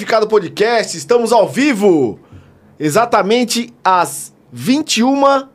[0.00, 2.18] Codificado Podcast, estamos ao vivo,
[2.78, 5.46] exatamente às 21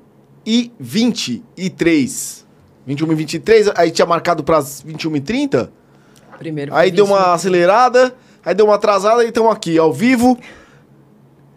[0.45, 2.45] e 23.
[2.85, 5.71] 21 e 23, aí tinha marcado para as 21 e 30.
[6.37, 7.31] Primeiro Aí foi deu uma 21.
[7.33, 8.15] acelerada,
[8.45, 10.37] aí deu uma atrasada e estamos aqui, ao vivo,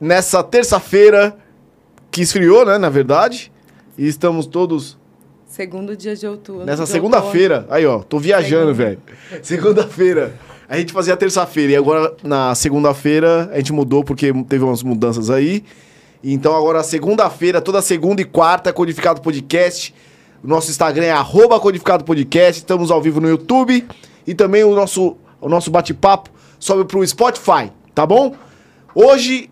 [0.01, 1.37] nessa terça-feira,
[2.11, 3.52] que esfriou, né, na verdade.
[3.98, 4.97] E estamos todos
[5.47, 6.65] Segundo dia de outubro.
[6.65, 7.66] nessa segunda-feira.
[7.69, 8.98] Aí, ó, tô viajando, velho.
[9.43, 10.33] Segunda-feira.
[10.69, 15.31] A gente fazia terça-feira e agora na segunda-feira a gente mudou porque teve umas mudanças
[15.31, 15.65] aí.
[16.23, 19.95] Então agora segunda-feira, toda segunda e quarta, Codificado Podcast.
[20.45, 22.61] O nosso Instagram é arroba Codificado Podcast.
[22.61, 23.89] Estamos ao vivo no YouTube.
[24.27, 28.35] E também o nosso, o nosso bate-papo sobe pro Spotify, tá bom?
[28.95, 29.49] Hoje,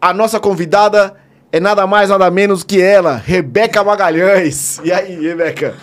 [0.00, 1.14] a nossa convidada
[1.52, 4.80] é nada mais, nada menos que ela, Rebeca Magalhães.
[4.82, 5.74] E aí, Rebeca?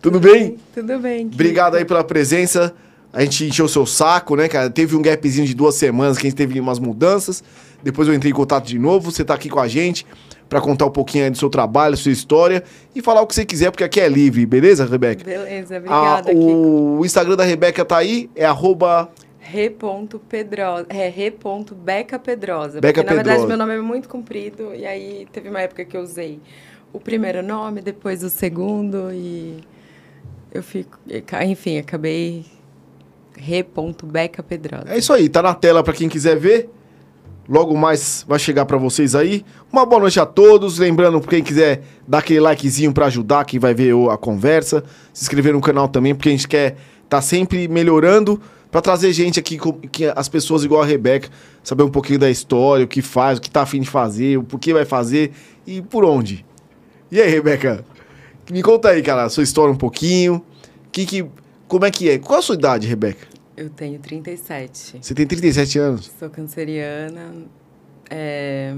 [0.00, 0.56] Tudo bem?
[0.72, 1.26] Tudo bem.
[1.26, 2.72] Obrigado aí pela presença.
[3.12, 4.68] A gente encheu o seu saco, né, cara?
[4.68, 7.42] Teve um gapzinho de duas semanas que a gente teve umas mudanças.
[7.82, 9.10] Depois eu entrei em contato de novo.
[9.10, 10.04] Você tá aqui com a gente
[10.48, 13.44] pra contar um pouquinho aí do seu trabalho, sua história e falar o que você
[13.44, 15.22] quiser, porque aqui é livre, beleza, Rebeca?
[15.22, 16.98] Beleza, Ah, obrigada, Kiko.
[16.98, 19.10] o Instagram da Rebeca tá aí, é arroba...
[19.40, 20.86] Re.pedrosa.
[20.90, 22.80] É, Re.beca Pedrosa.
[22.80, 24.74] Beca porque, na verdade, meu nome é muito comprido.
[24.74, 26.38] E aí, teve uma época que eu usei
[26.92, 29.10] o primeiro nome, depois o segundo.
[29.12, 29.58] E
[30.52, 30.98] eu fico...
[31.46, 32.44] Enfim, acabei...
[33.38, 34.84] Re.beca Pedrosa.
[34.88, 36.68] É isso aí, tá na tela pra quem quiser ver.
[37.48, 39.42] Logo mais vai chegar pra vocês aí.
[39.72, 40.78] Uma boa noite a todos.
[40.78, 45.22] Lembrando, quem quiser dar aquele likezinho pra ajudar, quem vai ver o- a conversa, se
[45.24, 46.76] inscrever no canal também, porque a gente quer
[47.08, 48.38] tá sempre melhorando
[48.70, 49.58] pra trazer gente aqui,
[49.90, 51.30] que as pessoas igual a Rebeca,
[51.64, 54.42] saber um pouquinho da história, o que faz, o que tá afim de fazer, o
[54.42, 55.32] porquê vai fazer
[55.66, 56.44] e por onde.
[57.10, 57.82] E aí, Rebeca?
[58.50, 60.44] Me conta aí, cara, a sua história um pouquinho.
[60.92, 61.24] Que que,
[61.68, 62.18] como é que é?
[62.18, 63.26] Qual a sua idade, Rebeca?
[63.56, 64.98] Eu tenho 37.
[65.02, 66.10] Você tem 37 anos.
[66.18, 67.32] Sou canceriana.
[68.10, 68.74] é,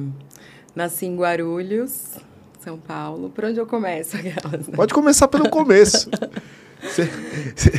[0.75, 2.17] Nasci em Guarulhos,
[2.61, 3.31] São Paulo.
[3.31, 4.17] Por onde eu começo?
[4.19, 4.75] Aquelas, né?
[4.77, 6.09] Pode começar pelo começo.
[6.95, 7.09] Cê-
[7.57, 7.73] cê-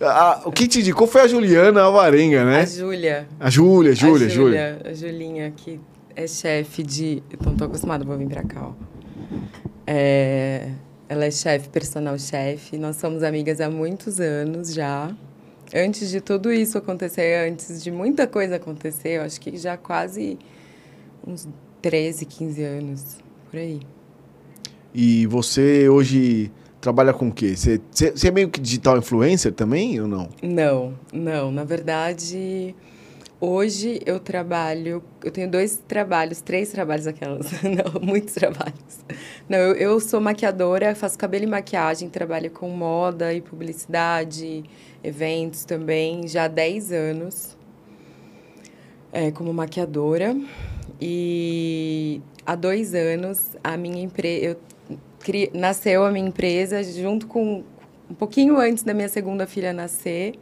[0.00, 2.60] a- o que te indicou foi a Juliana Alvarenga, né?
[2.60, 3.28] A Júlia.
[3.38, 4.80] A Júlia, Júlia, Júlia.
[4.86, 5.78] A Julinha, que
[6.16, 7.22] é chefe de.
[7.30, 8.72] Eu não tô acostumada, vou vir pra cá, ó.
[9.86, 10.70] É,
[11.10, 12.78] Ela é chefe, personal chefe.
[12.78, 15.12] Nós somos amigas há muitos anos já.
[15.74, 20.38] Antes de tudo isso acontecer, antes de muita coisa acontecer, eu acho que já quase
[21.26, 21.48] uns
[21.82, 23.16] 13, 15 anos,
[23.50, 23.80] por aí.
[24.94, 26.48] E você hoje
[26.80, 27.56] trabalha com o quê?
[27.56, 30.28] Você, você- é meio que digital influencer também ou não?
[30.40, 31.50] Não, não.
[31.50, 32.72] Na verdade,
[33.40, 35.02] hoje eu trabalho.
[35.24, 37.50] Eu tenho dois trabalhos, três trabalhos aquelas.
[37.62, 39.04] Não, muitos trabalhos.
[39.48, 44.64] Não, eu, eu sou maquiadora, faço cabelo e maquiagem, trabalho com moda e publicidade,
[45.02, 47.56] eventos também, já há 10 anos
[49.12, 50.36] é, como maquiadora.
[51.00, 54.56] E há dois anos a minha empresa.
[55.52, 57.62] Nasceu a minha empresa junto com
[58.10, 60.38] um pouquinho antes da minha segunda filha nascer.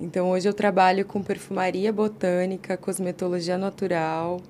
[0.00, 4.40] Então hoje eu trabalho com perfumaria botânica, cosmetologia natural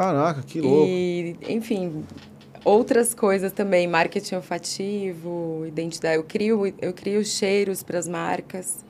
[0.00, 0.86] Caraca, que louco.
[0.86, 2.04] e, enfim,
[2.64, 6.16] outras coisas também, marketing olfativo, identidade.
[6.16, 8.84] Eu crio, eu crio cheiros para as marcas.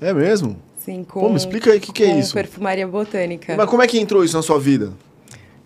[0.00, 0.56] É mesmo?
[0.76, 2.34] Sim, com, Pô, me explica aí o que, que é isso.
[2.34, 3.56] perfumaria botânica.
[3.56, 4.92] Mas como é que entrou isso na sua vida?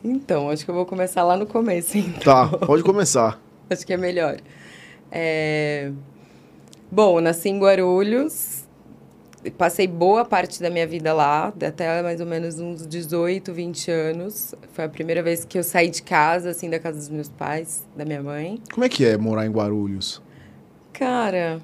[0.02, 2.48] Então, acho que eu vou começar lá no começo, então.
[2.48, 3.40] Tá, pode começar.
[3.68, 4.38] Acho que é melhor.
[5.10, 5.90] É...
[6.90, 8.57] Bom, nasci em Guarulhos,
[9.56, 14.54] passei boa parte da minha vida lá, até mais ou menos uns 18, 20 anos.
[14.72, 17.86] Foi a primeira vez que eu saí de casa, assim, da casa dos meus pais,
[17.96, 18.60] da minha mãe.
[18.72, 20.20] Como é que é morar em Guarulhos?
[20.92, 21.60] Cara,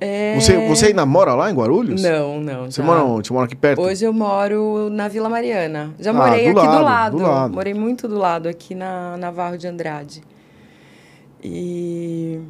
[0.00, 0.38] é...
[0.38, 2.00] Você, você ainda mora lá em Guarulhos?
[2.00, 2.70] Não, não.
[2.70, 2.86] Você já.
[2.86, 3.26] mora onde?
[3.26, 3.80] Você mora aqui perto?
[3.82, 5.92] Hoje eu moro na Vila Mariana.
[5.98, 7.16] Já Ah, morei do aqui lado, do lado.
[7.16, 7.54] do lado.
[7.54, 10.22] Morei muito do lado, aqui na Navarro de Andrade.
[11.42, 12.40] E.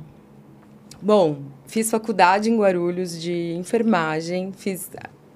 [1.00, 1.36] Bom,
[1.68, 4.90] fiz faculdade em Guarulhos de enfermagem, fiz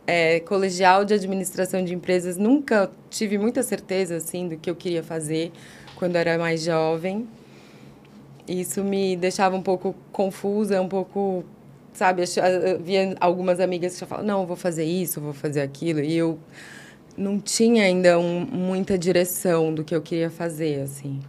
[0.07, 2.37] é, colegial de administração de empresas.
[2.37, 5.53] Nunca tive muita certeza assim do que eu queria fazer
[5.95, 7.29] quando era mais jovem.
[8.49, 11.45] Isso me deixava um pouco confusa, um pouco
[11.93, 15.61] sabe, ach- eu via algumas amigas que já falavam, não, vou fazer isso, vou fazer
[15.61, 16.39] aquilo, e eu
[17.17, 21.21] não tinha ainda um- muita direção do que eu queria fazer, assim.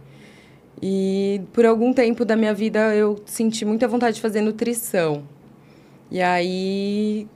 [0.86, 5.22] E por algum tempo da minha vida eu senti muita vontade de fazer nutrição.
[6.10, 7.26] E aí,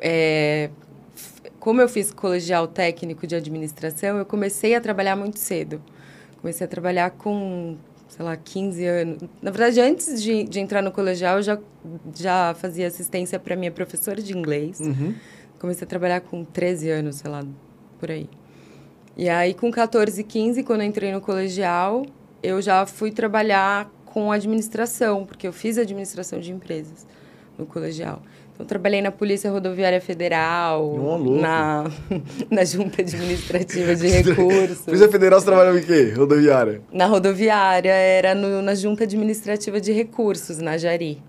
[0.00, 0.70] é,
[1.60, 5.80] como eu fiz colegial técnico de administração, eu comecei a trabalhar muito cedo.
[6.40, 7.76] Comecei a trabalhar com,
[8.08, 9.18] sei lá, 15 anos.
[9.40, 11.58] Na verdade, antes de, de entrar no colegial, eu já,
[12.12, 14.80] já fazia assistência para minha professora de inglês.
[14.80, 15.14] Uhum.
[15.60, 17.44] Comecei a trabalhar com 13 anos, sei lá,
[18.00, 18.28] por aí.
[19.16, 22.04] E aí, com 14, 15, quando entrei no colegial,
[22.44, 27.06] eu já fui trabalhar com administração, porque eu fiz administração de empresas
[27.58, 28.22] no colegial.
[28.54, 31.90] Então, trabalhei na Polícia Rodoviária Federal, Oh, na,
[32.48, 34.78] na Junta Administrativa de Recursos.
[34.84, 36.12] Polícia Federal você trabalhava em quê?
[36.16, 36.80] Rodoviária?
[36.92, 41.20] Na rodoviária, era no, na Junta Administrativa de Recursos, na Jari.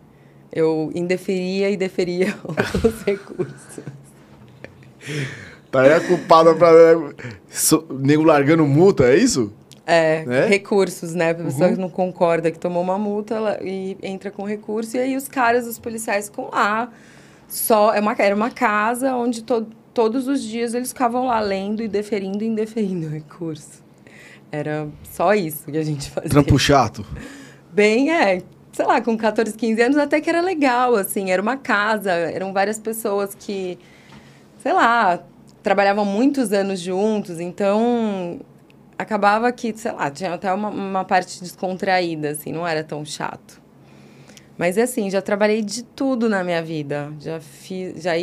[0.53, 2.35] Eu indeferia e deferia
[2.85, 3.79] os recursos.
[5.71, 6.69] Tá aí a culpada pra.
[7.49, 9.51] So, nego largando multa, é isso?
[9.85, 10.45] É, É?
[10.47, 11.31] recursos, né?
[11.31, 14.97] A pessoa que não concorda que tomou uma multa ela, e entra com recurso.
[14.97, 16.89] E aí os caras, os policiais, ficam lá.
[17.47, 21.83] Só, é uma, era uma casa onde to, todos os dias eles ficavam lá lendo
[21.83, 23.83] e deferindo e indeferindo o recurso.
[24.51, 26.29] Era só isso que a gente fazia.
[26.29, 27.05] Trampo chato.
[27.71, 28.41] Bem, é,
[28.71, 32.51] sei lá, com 14, 15 anos até que era legal, assim, era uma casa, eram
[32.53, 33.77] várias pessoas que,
[34.57, 35.19] sei lá,
[35.61, 38.39] trabalhavam muitos anos juntos, então
[38.97, 43.61] acabava que, sei lá, tinha até uma, uma parte descontraída, assim, não era tão chato.
[44.57, 47.11] Mas assim, já trabalhei de tudo na minha vida.
[47.19, 48.13] Já fiz, já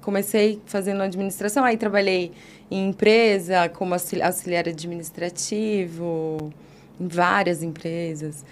[0.00, 2.32] comecei fazendo administração, aí trabalhei
[2.70, 6.52] em empresa como auxili- auxiliar administrativo,
[6.98, 8.44] em várias empresas.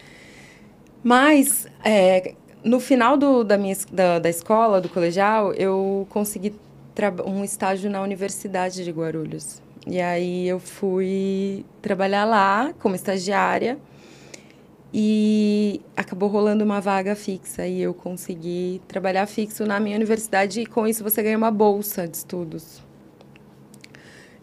[1.02, 6.54] Mas é, no final do, da minha da, da escola, do colegial, eu consegui
[7.26, 9.63] um estágio na Universidade de Guarulhos.
[9.86, 13.78] E aí eu fui trabalhar lá como estagiária
[14.92, 20.66] e acabou rolando uma vaga fixa e eu consegui trabalhar fixo na minha universidade e
[20.66, 22.82] com isso você ganha uma bolsa de estudos.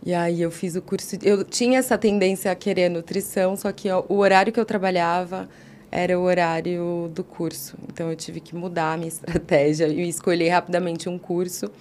[0.06, 3.88] E aí eu fiz o curso, eu tinha essa tendência a querer nutrição, só que
[3.92, 5.48] o horário que eu trabalhava
[5.92, 7.78] era o horário do curso.
[7.88, 11.72] Então eu tive que mudar a minha estratégia e escolher rapidamente um curso.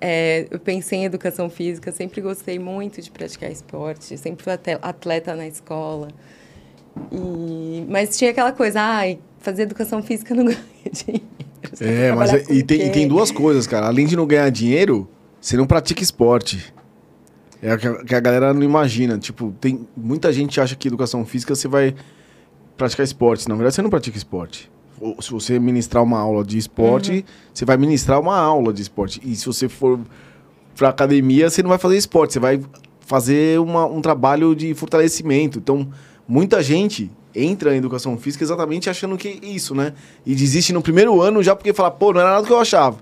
[0.00, 5.34] É, eu pensei em educação física, sempre gostei muito de praticar esporte, sempre fui atleta
[5.34, 6.08] na escola.
[7.12, 10.58] E, mas tinha aquela coisa, ai, fazer educação física não ganha
[10.90, 11.24] dinheiro.
[11.80, 13.86] É, mas é- e tem, e tem duas coisas, cara.
[13.86, 15.08] Além de não ganhar dinheiro,
[15.40, 16.72] você não pratica esporte.
[17.62, 19.18] É o que a, que a galera não imagina.
[19.18, 21.94] Tipo, tem muita gente acha que educação física você vai
[22.76, 23.46] praticar esporte.
[23.48, 24.70] Na verdade, você não pratica esporte.
[25.20, 27.22] Se você ministrar uma aula de esporte, Uhum.
[27.54, 29.20] você vai ministrar uma aula de esporte.
[29.24, 29.98] E se você for
[30.76, 32.60] pra academia, você não vai fazer esporte, você vai
[33.00, 35.58] fazer uma- um trabalho de fortalecimento.
[35.58, 35.88] Então,
[36.28, 39.94] muita gente entra em educação física exatamente achando que é isso, né?
[40.26, 42.60] E desiste no primeiro ano já porque fala, pô, não era nada do que eu
[42.60, 42.98] achava.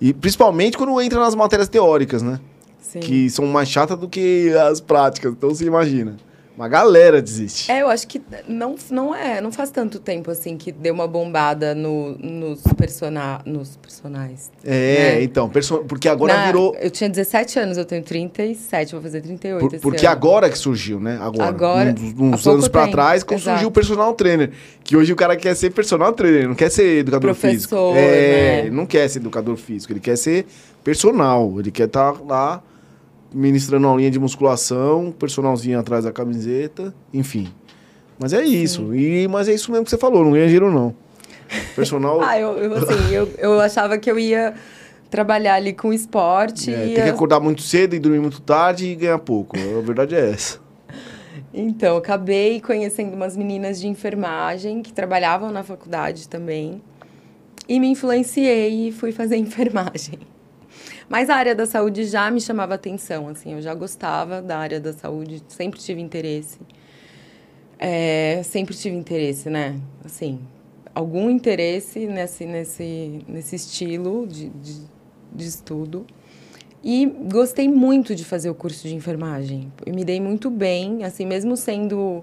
[0.00, 2.40] E principalmente quando entra nas matérias teóricas, né?
[2.80, 3.00] Sim.
[3.00, 5.32] Que são mais chatas do que as práticas.
[5.32, 6.16] Então você imagina.
[6.56, 7.70] Uma galera desiste.
[7.72, 11.06] É, eu acho que não, não é, não faz tanto tempo assim que deu uma
[11.08, 14.50] bombada no, nos, persona, nos personagens.
[14.64, 15.22] É, né?
[15.22, 16.76] então, perso- porque agora Na- virou.
[16.78, 20.12] Eu tinha 17 anos, eu tenho 37, vou fazer 38 por- porque ano.
[20.12, 21.18] agora que surgiu, né?
[21.22, 21.48] Agora.
[21.48, 24.50] Agora, uns, anos pra tempo, trás, quando surgiu o personal trainer.
[24.84, 27.70] Que hoje o cara quer ser personal trainer, não quer ser educador físico.
[27.74, 28.60] Professor, É, né?
[28.66, 30.44] ele não quer ser educador físico, ele quer ser
[30.84, 31.54] personal.
[31.58, 32.62] Ele quer estar lá
[33.32, 37.48] ministrando uma linha de musculação, personalzinho atrás da camiseta, enfim.
[38.18, 38.94] Mas é isso.
[38.94, 40.94] E, mas é isso mesmo que você falou, não ganha dinheiro, não.
[41.74, 42.20] Personal.
[42.22, 44.54] Ah, eu, eu, assim, eu, eu achava que eu ia
[45.10, 46.72] trabalhar ali com esporte.
[46.72, 49.56] é, e tem que acordar muito cedo e dormir muito tarde e ganhar pouco.
[49.56, 50.60] A verdade é essa.
[51.52, 56.80] Então, acabei conhecendo umas meninas de enfermagem que trabalhavam na faculdade também.
[57.68, 60.18] E me influenciei e fui fazer enfermagem.
[61.10, 64.78] Mas a área da saúde já me chamava atenção, assim, eu já gostava da área
[64.78, 66.60] da saúde, sempre tive interesse.
[67.76, 69.80] É, sempre tive interesse, né?
[70.04, 70.38] Assim,
[70.94, 74.82] algum interesse nesse, nesse, nesse estilo de, de,
[75.32, 76.06] de estudo.
[76.82, 79.72] E gostei muito de fazer o curso de enfermagem.
[79.84, 82.22] Eu me dei muito bem, assim, mesmo sendo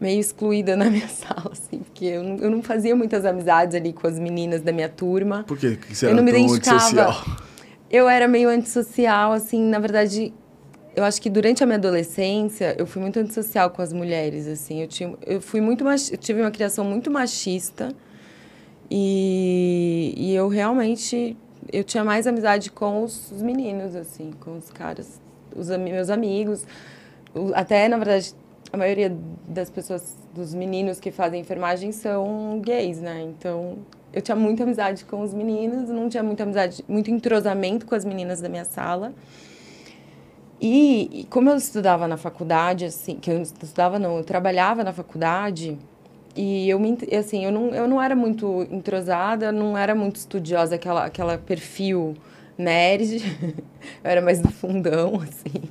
[0.00, 3.92] meio excluída na minha sala, assim, porque eu não, eu não fazia muitas amizades ali
[3.92, 5.44] com as meninas da minha turma.
[5.46, 6.78] Por que, que você Eu era não me tão identificava.
[7.10, 7.47] antissocial?
[7.90, 10.32] Eu era meio antissocial, assim, na verdade,
[10.94, 14.82] eu acho que durante a minha adolescência eu fui muito antissocial com as mulheres, assim.
[14.82, 17.94] Eu, tinha, eu fui muito eu tive uma criação muito machista
[18.90, 21.36] e, e eu realmente
[21.72, 25.20] eu tinha mais amizade com os, os meninos, assim, com os caras,
[25.54, 26.66] os ami- meus amigos.
[27.54, 28.34] Até, na verdade,
[28.72, 29.14] a maioria
[29.46, 33.22] das pessoas, dos meninos que fazem enfermagem são gays, né?
[33.22, 33.78] Então,
[34.12, 38.04] eu tinha muita amizade com os meninos, não tinha muita amizade, muito entrosamento com as
[38.04, 39.12] meninas da minha sala.
[40.60, 44.92] E, e como eu estudava na faculdade, assim, que eu estudava não, eu trabalhava na
[44.92, 45.78] faculdade,
[46.34, 50.74] e eu me, assim, eu não, eu não era muito entrosada, não era muito estudiosa,
[50.76, 52.14] aquela, aquela perfil
[52.56, 53.22] nerd,
[54.02, 55.62] eu era mais do fundão, assim.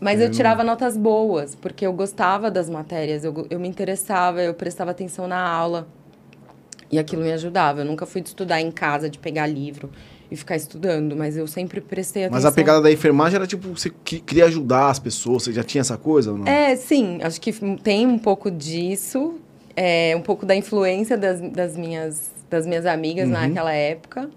[0.00, 4.52] Mas eu tirava notas boas, porque eu gostava das matérias, eu, eu me interessava, eu
[4.52, 5.86] prestava atenção na aula.
[6.92, 7.80] E aquilo me ajudava.
[7.80, 9.90] Eu nunca fui de estudar em casa, de pegar livro
[10.30, 12.36] e ficar estudando, mas eu sempre prestei atenção.
[12.36, 15.80] Mas a pegada da enfermagem era tipo, você queria ajudar as pessoas, você já tinha
[15.80, 16.46] essa coisa ou não?
[16.46, 19.34] É, sim, acho que tem um pouco disso,
[19.76, 23.32] é, um pouco da influência das, das, minhas, das minhas amigas uhum.
[23.32, 24.30] naquela época.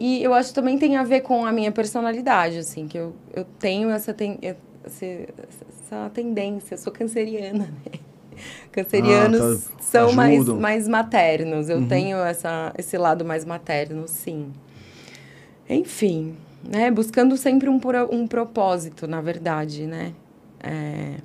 [0.00, 3.14] E eu acho que também tem a ver com a minha personalidade, assim, que eu,
[3.32, 7.98] eu tenho essa, ten, essa tendência, eu sou canceriana, né?
[8.74, 9.82] Cancerianos ah, tá.
[9.82, 11.68] são mais, mais maternos.
[11.68, 11.86] Eu uhum.
[11.86, 14.48] tenho essa, esse lado mais materno, sim.
[15.70, 16.34] Enfim,
[16.68, 16.90] né?
[16.90, 20.12] Buscando sempre um, um propósito, na verdade, né?
[20.60, 21.18] É,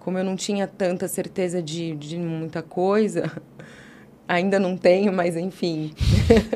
[0.00, 3.30] como eu não tinha tanta certeza de, de muita coisa,
[4.26, 5.94] ainda não tenho, mas enfim.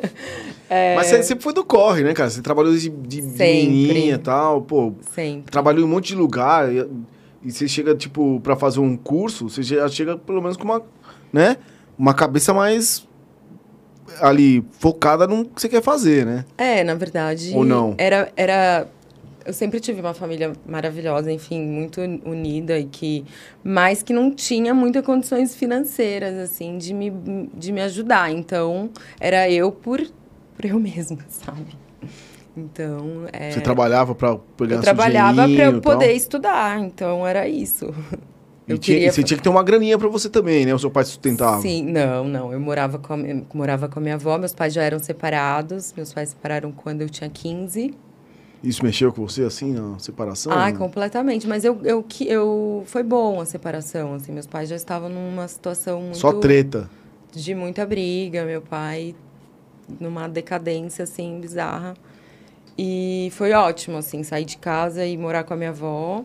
[0.68, 0.96] é...
[0.96, 2.28] Mas você sempre foi do corre, né, cara?
[2.28, 4.94] Você trabalhou de, de menininha e tal, pô.
[5.14, 5.52] Sempre.
[5.52, 6.68] Trabalhou em um monte de lugar.
[7.44, 10.82] E, você chega, tipo, para fazer um curso, você já chega pelo menos com uma,
[11.32, 11.58] né?
[11.98, 13.06] Uma cabeça mais
[14.20, 16.44] ali focada no que você quer fazer, né?
[16.56, 17.52] É, na verdade.
[17.54, 17.94] Ou não?
[17.98, 18.88] Era, era.
[19.44, 23.26] Eu sempre tive uma família maravilhosa, enfim, muito unida e que,
[23.62, 27.12] mas que não tinha muitas condições financeiras assim de me,
[27.52, 28.32] de me ajudar.
[28.32, 28.88] Então
[29.20, 30.00] era eu por,
[30.56, 31.83] por eu mesma, sabe?
[32.56, 33.50] Então, é...
[33.50, 37.92] Você trabalhava para pegar Eu trabalhava para eu poder estudar, então era isso.
[38.66, 39.12] Eu e queria...
[39.12, 40.74] você tinha que ter uma graninha para você também, né?
[40.74, 41.60] O seu pai sustentava.
[41.60, 42.52] Sim, não, não.
[42.52, 45.92] Eu morava com, a, eu morava com a minha avó, meus pais já eram separados.
[45.94, 47.94] Meus pais separaram quando eu tinha 15.
[48.62, 50.50] Isso mexeu com você, assim, na separação?
[50.50, 51.46] Ah, completamente.
[51.46, 54.32] Mas eu, eu, eu, foi bom a separação, assim.
[54.32, 56.16] Meus pais já estavam numa situação muito...
[56.16, 56.88] Só treta.
[57.30, 58.46] De muita briga.
[58.46, 59.14] Meu pai
[60.00, 61.92] numa decadência, assim, bizarra.
[62.76, 66.24] E foi ótimo, assim, sair de casa e morar com a minha avó.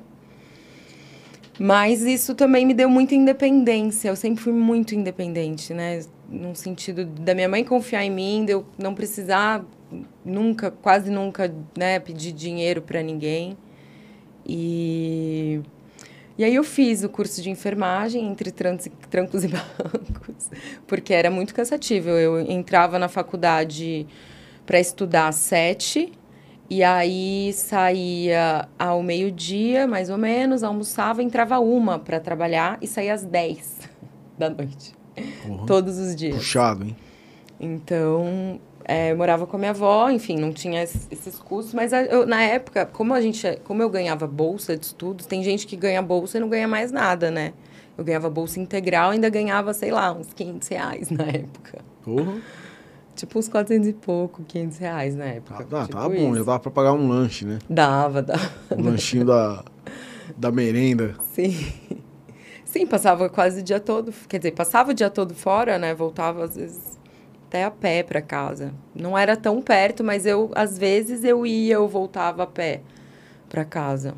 [1.60, 4.10] Mas isso também me deu muita independência.
[4.10, 6.02] Eu sempre fui muito independente, né?
[6.30, 9.64] No sentido da minha mãe confiar em mim, de eu não precisar
[10.24, 13.58] nunca, quase nunca, né, pedir dinheiro para ninguém.
[14.46, 15.62] E
[16.38, 18.86] e aí eu fiz o curso de enfermagem entre trancos
[19.44, 20.50] e, bancos,
[20.88, 22.08] porque era muito cansativo.
[22.12, 24.08] Eu entrava na faculdade
[24.66, 26.14] para estudar às sete
[26.70, 33.14] e aí saía ao meio-dia, mais ou menos, almoçava, entrava uma para trabalhar e saía
[33.14, 33.90] às 10
[34.38, 34.94] da noite.
[35.48, 35.66] Uhum.
[35.66, 36.36] Todos os dias.
[36.36, 36.96] Puxado, hein?
[37.60, 42.42] Então, é, morava com a minha avó, enfim, não tinha esses custos, mas eu, na
[42.42, 46.38] época, como a gente, como eu ganhava bolsa de estudos, tem gente que ganha bolsa
[46.38, 47.54] e não ganha mais nada, né?
[47.98, 51.80] Eu ganhava bolsa integral, ainda ganhava, sei lá, uns 500 reais na época.
[52.08, 52.40] Uhum.
[53.20, 55.56] Tipo uns 400 e pouco, 500 reais na época.
[55.56, 57.60] Ah, tipo tá bom, já dava pra pagar um lanche, né?
[57.70, 58.50] Dava, dava.
[58.72, 59.62] Um lanchinho da,
[60.38, 61.16] da merenda.
[61.34, 61.54] Sim.
[62.64, 64.14] Sim, passava quase o dia todo.
[64.30, 65.94] Quer dizer, passava o dia todo fora, né?
[65.94, 66.98] Voltava às vezes
[67.46, 68.74] até a pé para casa.
[68.96, 72.80] Não era tão perto, mas eu às vezes eu ia, eu voltava a pé
[73.50, 74.14] para casa.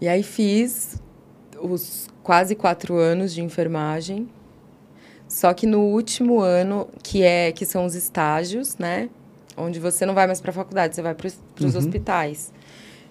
[0.00, 1.00] E aí fiz
[1.62, 4.28] os quase quatro anos de enfermagem.
[5.36, 9.10] Só que no último ano, que é que são os estágios, né?
[9.54, 11.78] Onde você não vai mais para a faculdade, você vai para os uhum.
[11.78, 12.50] hospitais.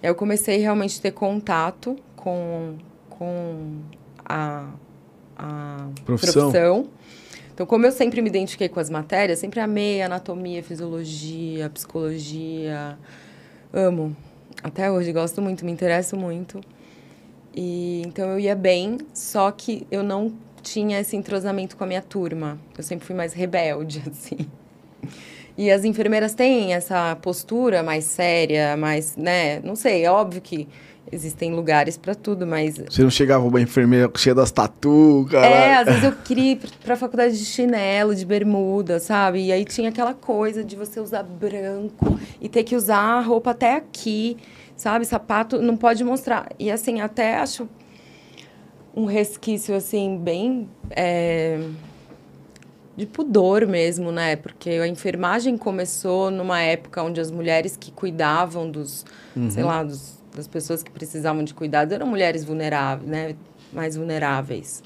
[0.02, 2.78] Eu comecei realmente a ter contato com,
[3.08, 3.78] com
[4.24, 4.70] a,
[5.38, 6.50] a profissão.
[6.50, 6.88] profissão.
[7.54, 12.98] Então, como eu sempre me identifiquei com as matérias, sempre amei anatomia, fisiologia, psicologia.
[13.72, 14.16] Amo.
[14.64, 16.60] Até hoje gosto muito, me interesso muito.
[17.54, 20.32] E então eu ia bem, só que eu não
[20.66, 22.58] tinha esse entrosamento com a minha turma.
[22.76, 24.38] Eu sempre fui mais rebelde, assim.
[25.56, 29.60] E as enfermeiras têm essa postura mais séria, mais, né?
[29.60, 30.68] Não sei, é óbvio que
[31.10, 32.76] existem lugares para tudo, mas.
[32.78, 35.46] Você não chegava uma enfermeira cheia das tatu, cara?
[35.46, 39.46] É, às vezes eu queria ir pra faculdade de chinelo, de bermuda, sabe?
[39.46, 43.52] E aí tinha aquela coisa de você usar branco e ter que usar a roupa
[43.52, 44.36] até aqui,
[44.76, 45.06] sabe?
[45.06, 46.48] Sapato não pode mostrar.
[46.58, 47.66] E assim, até acho
[48.96, 50.68] um resquício, assim, bem...
[50.90, 51.60] É,
[52.96, 54.36] de pudor mesmo, né?
[54.36, 59.04] Porque a enfermagem começou numa época onde as mulheres que cuidavam dos,
[59.36, 59.50] uhum.
[59.50, 63.36] sei lá, dos, das pessoas que precisavam de cuidados eram mulheres vulneráveis, né?
[63.70, 64.82] Mais vulneráveis.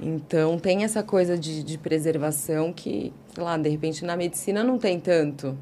[0.00, 4.78] Então, tem essa coisa de, de preservação que, sei lá, de repente na medicina não
[4.78, 5.58] tem tanto.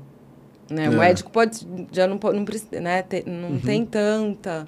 [0.71, 0.87] Né?
[0.87, 0.91] É.
[0.91, 2.45] O médico pode, já não, não,
[2.83, 3.05] né?
[3.27, 3.61] Não uhum.
[3.61, 4.67] tem tanta...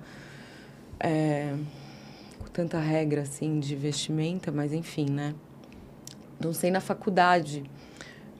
[0.98, 1.52] É,
[2.54, 5.34] tanta regra assim de vestimenta, mas enfim, né?
[6.40, 7.64] Não sei na faculdade,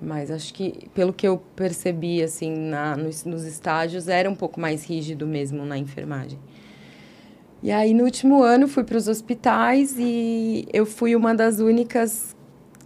[0.01, 4.61] Mas acho que, pelo que eu percebi, assim, na, nos, nos estágios, era um pouco
[4.61, 6.39] mais rígido mesmo na enfermagem.
[7.63, 12.37] E aí, no último ano, fui para os hospitais e eu fui uma das únicas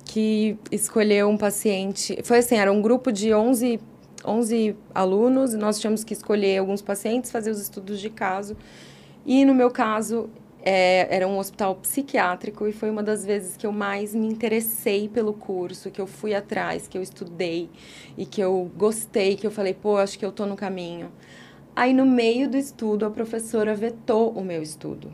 [0.04, 2.18] que escolheu um paciente.
[2.22, 3.80] Foi assim, era um grupo de 11,
[4.24, 8.56] 11 alunos e nós tínhamos que escolher alguns pacientes, fazer os estudos de caso.
[9.26, 10.30] E no meu caso,
[10.62, 15.08] é, era um hospital psiquiátrico e foi uma das vezes que eu mais me interessei
[15.08, 17.70] pelo curso, que eu fui atrás, que eu estudei
[18.16, 21.12] e que eu gostei, que eu falei, pô, acho que eu tô no caminho.
[21.74, 25.12] Aí no meio do estudo a professora vetou o meu estudo.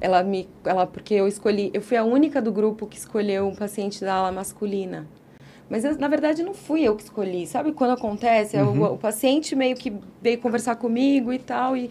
[0.00, 3.54] Ela me, ela porque eu escolhi, eu fui a única do grupo que escolheu um
[3.54, 5.08] paciente da ala masculina.
[5.68, 7.46] Mas eu, na verdade não fui eu que escolhi.
[7.46, 8.56] Sabe quando acontece?
[8.58, 8.80] Uhum.
[8.80, 11.90] O, o, paciente meio que veio conversar comigo e tal e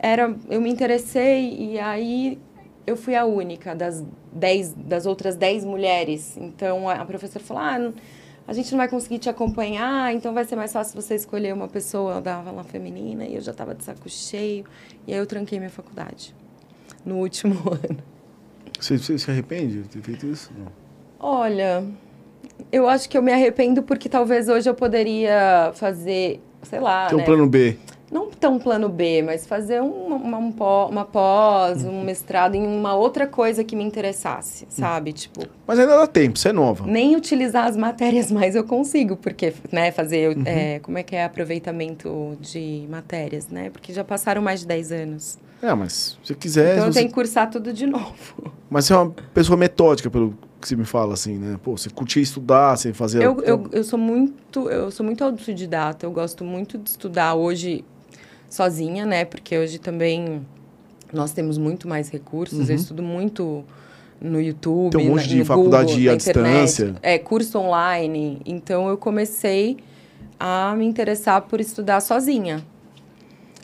[0.00, 2.38] era eu me interessei e aí
[2.86, 4.02] eu fui a única das
[4.32, 6.36] dez das outras dez mulheres.
[6.38, 7.92] Então a professora falou: "Ah,
[8.48, 11.68] a gente não vai conseguir te acompanhar, então vai ser mais fácil você escolher uma
[11.68, 13.24] pessoa da aula feminina.
[13.24, 14.64] E eu já estava de saco cheio.
[15.06, 16.34] E aí eu tranquei minha faculdade
[17.04, 17.98] no último ano.
[18.80, 20.50] Você, você se arrepende de ter feito isso?
[20.58, 20.72] Não.
[21.20, 21.84] Olha,
[22.72, 27.08] eu acho que eu me arrependo porque talvez hoje eu poderia fazer, sei lá.
[27.08, 27.22] Tem né?
[27.22, 27.76] um plano B
[28.10, 30.38] não tão plano B, mas fazer uma, uma,
[30.86, 35.12] uma pós, um mestrado em uma outra coisa que me interessasse, sabe?
[35.12, 35.46] Tipo.
[35.66, 36.84] Mas ainda dá tempo, você é nova.
[36.86, 40.42] Nem utilizar as matérias mais eu consigo, porque, né, fazer, uhum.
[40.44, 43.70] é, como é que é aproveitamento de matérias, né?
[43.70, 45.38] Porque já passaram mais de 10 anos.
[45.62, 46.76] É, mas se quiser.
[46.76, 47.00] Então você...
[47.00, 48.14] tenho que cursar tudo de novo.
[48.70, 51.58] Mas você é uma pessoa metódica, pelo que você me fala, assim, né?
[51.60, 53.20] Pô, você curtia estudar, você fazia.
[53.20, 57.34] Eu, eu, eu sou muito, eu sou muito autodidata, eu gosto muito de estudar.
[57.34, 57.84] Hoje
[58.50, 59.24] sozinha, né?
[59.24, 60.44] Porque hoje também
[61.12, 62.58] nós temos muito mais recursos.
[62.58, 62.66] Uhum.
[62.68, 63.64] Eu estudo muito
[64.20, 66.94] no YouTube, Tem um monte na, de faculdade Google, à distância.
[67.00, 68.42] É, curso online.
[68.44, 69.78] Então eu comecei
[70.38, 72.62] a me interessar por estudar sozinha.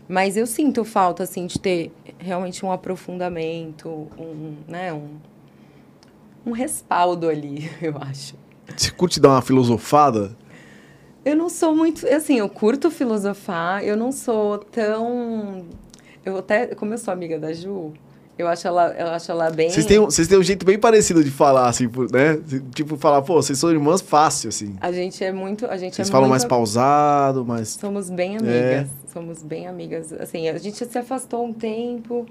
[0.08, 5.08] Mas eu sinto falta, assim, de ter realmente um aprofundamento, um, né, um,
[6.46, 8.34] um respaldo ali, eu acho.
[8.74, 10.36] Você curte dar uma filosofada?
[11.26, 12.06] Eu não sou muito.
[12.06, 15.66] Assim, eu curto filosofar, eu não sou tão.
[16.24, 16.68] Eu até.
[16.68, 17.92] Como eu sou amiga da Ju,
[18.38, 19.68] eu acho ela, eu acho ela bem.
[19.68, 22.40] Vocês têm, vocês têm um jeito bem parecido de falar, assim, né?
[22.72, 24.76] Tipo, falar, pô, vocês são irmãs fácil, assim.
[24.80, 25.66] A gente é muito.
[25.66, 26.30] A gente vocês é falam muito...
[26.30, 27.70] mais pausado, mais.
[27.70, 28.54] Somos bem amigas.
[28.54, 28.86] É.
[29.12, 30.12] Somos bem amigas.
[30.12, 32.24] Assim, a gente se afastou um tempo,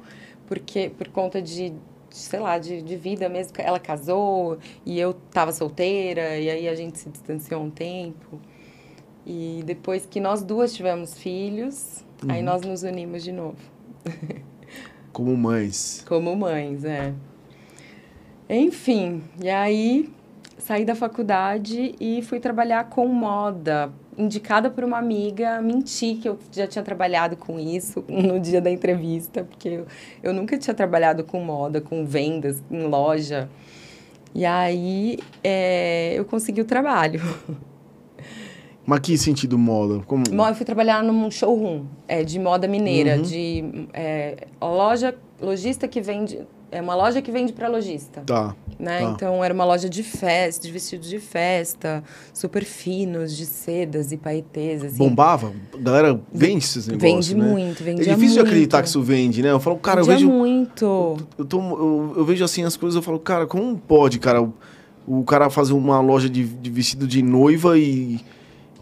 [0.47, 1.73] porque por conta de
[2.10, 3.51] sei lá, de, de vida mesmo.
[3.58, 8.39] Ela casou e eu tava solteira, e aí a gente se distanciou um tempo.
[9.25, 12.31] E depois que nós duas tivemos filhos, uhum.
[12.31, 13.57] aí nós nos unimos de novo.
[15.11, 16.03] Como mães.
[16.07, 17.13] Como mães, é.
[18.49, 20.13] Enfim, e aí
[20.57, 26.38] saí da faculdade e fui trabalhar com moda, indicada por uma amiga, menti que eu
[26.51, 29.85] já tinha trabalhado com isso no dia da entrevista, porque eu,
[30.21, 33.49] eu nunca tinha trabalhado com moda, com vendas em loja.
[34.33, 37.21] E aí é, eu consegui o trabalho.
[38.86, 40.02] Mas que sentido moda?
[40.06, 40.24] Como...
[40.30, 43.21] Eu fui trabalhar num showroom é, de moda mineira, uhum.
[43.24, 46.39] de é, loja, lojista que vende,
[46.71, 48.21] é uma loja que vende para lojista.
[48.26, 48.56] Tá.
[48.78, 49.00] Né?
[49.00, 49.12] Tá.
[49.12, 54.17] Então era uma loja de festa, de vestidos de festa, super finos, de sedas e
[54.17, 54.84] paetês.
[54.84, 54.98] Assim.
[54.98, 55.52] Bombava?
[55.74, 57.52] A galera vende esses negócios, Vende né?
[57.52, 58.34] muito, vende É difícil muito.
[58.34, 59.52] de acreditar que isso vende, né?
[59.52, 60.32] Eu falo, cara, Vendia eu vejo...
[60.32, 61.17] muito.
[61.38, 64.54] Eu, tô, eu, eu, vejo assim as coisas, eu falo, cara, como pode, cara, o,
[65.08, 68.19] o cara fazer uma loja de, de vestido de noiva e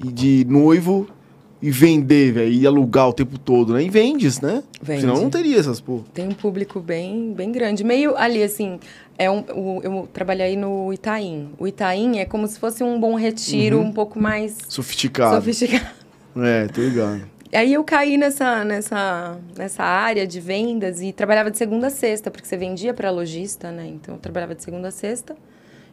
[0.03, 1.07] e de noivo
[1.61, 3.83] e vender, velho, e alugar o tempo todo, né?
[3.83, 4.63] E vendes, né?
[4.81, 5.01] Vende.
[5.01, 6.01] Senão não teria essas, pô.
[6.13, 7.83] Tem um público bem, bem grande.
[7.85, 8.79] Meio ali, assim,
[9.17, 11.51] é um, o, eu trabalhei no Itaim.
[11.57, 13.85] O Itaim é como se fosse um bom retiro, Uhum.
[13.87, 15.35] um pouco mais Sofisticado.
[15.35, 15.85] sofisticado.
[16.35, 17.21] É, tô ligado.
[17.53, 22.31] Aí eu caí nessa, nessa, nessa área de vendas e trabalhava de segunda a sexta,
[22.31, 23.87] porque você vendia para lojista, né?
[23.87, 25.35] Então eu trabalhava de segunda a sexta,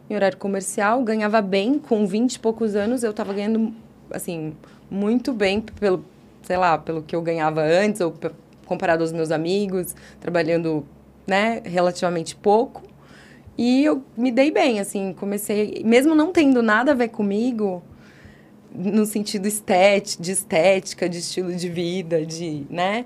[0.09, 3.71] em horário comercial, ganhava bem, com 20 e poucos anos eu estava ganhando,
[4.13, 4.53] assim,
[4.89, 6.05] muito bem pelo,
[6.43, 8.13] sei lá, pelo que eu ganhava antes, ou
[8.65, 10.85] comparado aos meus amigos, trabalhando,
[11.27, 12.83] né, relativamente pouco.
[13.57, 17.83] E eu me dei bem, assim, comecei, mesmo não tendo nada a ver comigo,
[18.73, 23.05] no sentido estético, de estética, de estilo de vida, de, né?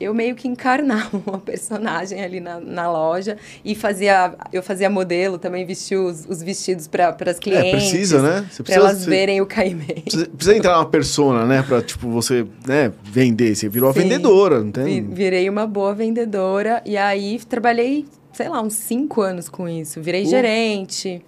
[0.00, 5.38] Eu meio que encarnava uma personagem ali na, na loja e fazia, eu fazia modelo,
[5.38, 7.66] também vestia os, os vestidos para as clientes.
[7.66, 8.46] É, precisa, né?
[8.50, 10.02] Você Para elas verem o caimento.
[10.02, 11.62] precisa, precisa entrar uma persona, né?
[11.62, 13.54] Pra, tipo, você, né, vender.
[13.54, 14.00] Você virou a Sim.
[14.00, 15.02] vendedora, não tem?
[15.02, 20.00] Virei uma boa vendedora e aí trabalhei, sei lá, uns cinco anos com isso.
[20.00, 20.30] Virei Pô.
[20.30, 21.22] gerente.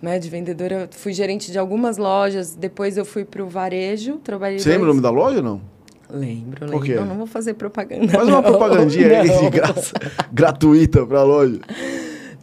[0.00, 4.58] Né, de vendedora, fui gerente de algumas lojas, depois eu fui para o varejo, trabalhei...
[4.58, 5.60] Você lembra o nome da loja ou não?
[6.12, 6.92] Lembro, lembro.
[6.92, 6.96] é?
[6.96, 8.08] Eu não vou fazer propaganda.
[8.08, 8.42] Faz uma não.
[8.42, 9.40] propagandinha aí Não.
[9.42, 9.92] de graça,
[10.32, 11.60] gratuita pra loja.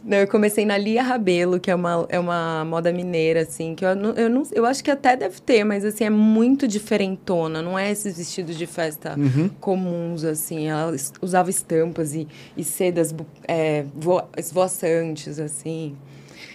[0.04, 3.84] Não, eu comecei na Lia Rabelo, que é uma, é uma moda mineira, assim, que
[3.84, 7.60] eu, não, eu, não, eu acho que até deve ter, mas, assim, é muito diferentona.
[7.60, 9.50] Não é esses vestidos de festa Uhum.
[9.60, 10.66] comuns, assim.
[10.68, 12.26] Ela usava estampas e,
[12.56, 13.14] e sedas
[13.46, 15.94] é, vo- esvoaçantes, assim.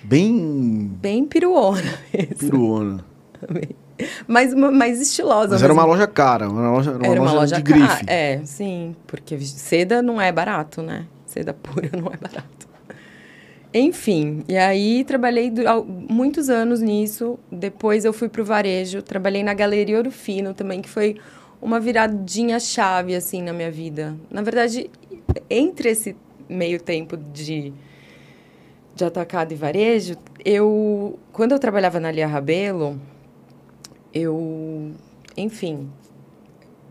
[0.04, 2.36] Bem Bem piruona mesmo.
[2.40, 3.06] piruona.
[4.28, 5.50] Mas, mais estilosa.
[5.52, 7.64] Mas ao era uma loja cara, uma loja, era uma Era uma loja, loja de
[7.64, 8.04] ca- grife.
[8.08, 11.06] É, sim, porque seda não é barato, né?
[11.26, 12.68] Seda pura não é barato.
[13.74, 17.40] Enfim, e aí trabalhei du- al- muitos anos nisso.
[17.52, 21.18] Depois eu fui pro varejo, trabalhei na Galeria Ouro Fino também, que foi
[21.62, 24.16] uma viradinha chave assim na minha vida.
[24.30, 24.90] Na verdade,
[25.50, 26.16] entre esse
[26.50, 27.74] meio tempo de
[28.96, 33.02] de atacado e varejo, eu quando eu trabalhava na Lia Rabelo,
[34.14, 34.92] eu,
[35.36, 35.90] enfim,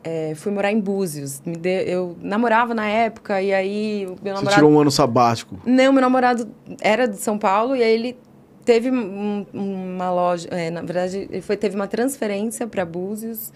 [0.05, 1.41] é, fui morar em Búzios.
[1.47, 4.55] Me deu- eu namorava na época e aí meu Você namorado...
[4.55, 5.59] tirou um ano sabático.
[5.65, 6.49] Não, meu namorado
[6.81, 8.17] era de São Paulo e aí ele
[8.65, 10.49] teve um- uma loja...
[10.51, 13.53] é, na verdade, ele foi, teve uma transferência para Búzios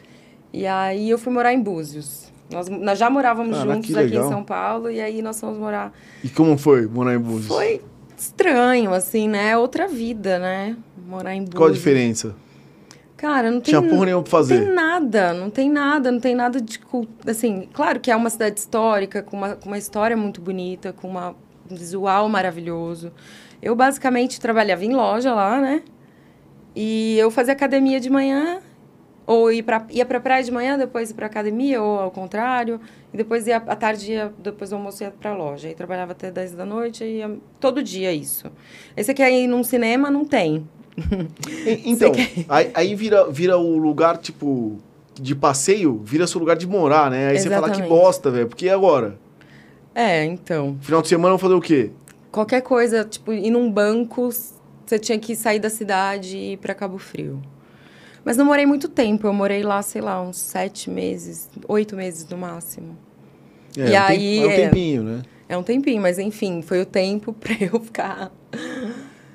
[0.52, 2.32] e aí eu fui morar em Búzios.
[2.48, 4.28] Nós, nós já morávamos Caraca, juntos aqui em.
[4.28, 5.92] São Paulo e aí nós fomos morar...
[6.22, 7.48] E como foi morar em Búzios?
[7.48, 7.80] Foi
[8.16, 9.56] estranho, assim, né?
[9.58, 10.76] Outra vida, né?
[11.08, 11.56] Morar em Búzios.
[11.56, 12.36] Qual a diferença?
[13.16, 13.72] Cara, não tem...
[13.72, 14.72] Tinha porra nenhuma pra Não tem fazer.
[14.74, 16.78] nada, não tem nada, não tem nada de
[17.26, 21.08] assim, claro que é uma cidade histórica, com uma, com uma história muito bonita, com
[21.08, 21.34] uma,
[21.70, 23.10] um visual maravilhoso.
[23.62, 25.82] Eu basicamente trabalhava em loja lá, né?
[26.74, 28.58] E eu fazia academia de manhã,
[29.26, 32.78] ou ia pra, ia pra praia de manhã, depois ia pra academia, ou ao contrário.
[33.14, 35.68] E depois ia, à tarde, ia, depois do almoço ia pra loja.
[35.68, 38.52] Aí trabalhava até 10 da noite, e ia, todo dia isso.
[38.94, 40.68] Esse aqui aí num cinema não tem.
[41.84, 42.12] Então,
[42.48, 44.78] aí, aí vira, vira o lugar, tipo,
[45.14, 47.28] de passeio, vira seu lugar de morar, né?
[47.28, 47.88] Aí você fala que Exatamente.
[47.88, 48.46] bosta, velho.
[48.48, 49.18] Porque agora?
[49.94, 50.76] É, então.
[50.80, 51.90] Final de semana eu vou fazer o quê?
[52.30, 54.30] Qualquer coisa, tipo, ir num banco,
[54.84, 57.40] você tinha que sair da cidade e ir pra Cabo Frio.
[58.24, 62.28] Mas não morei muito tempo, eu morei lá, sei lá, uns sete meses, oito meses
[62.28, 62.98] no máximo.
[63.76, 64.56] É, E um aí, é um é.
[64.56, 65.22] tempinho, né?
[65.48, 68.32] É um tempinho, mas enfim, foi o tempo pra eu ficar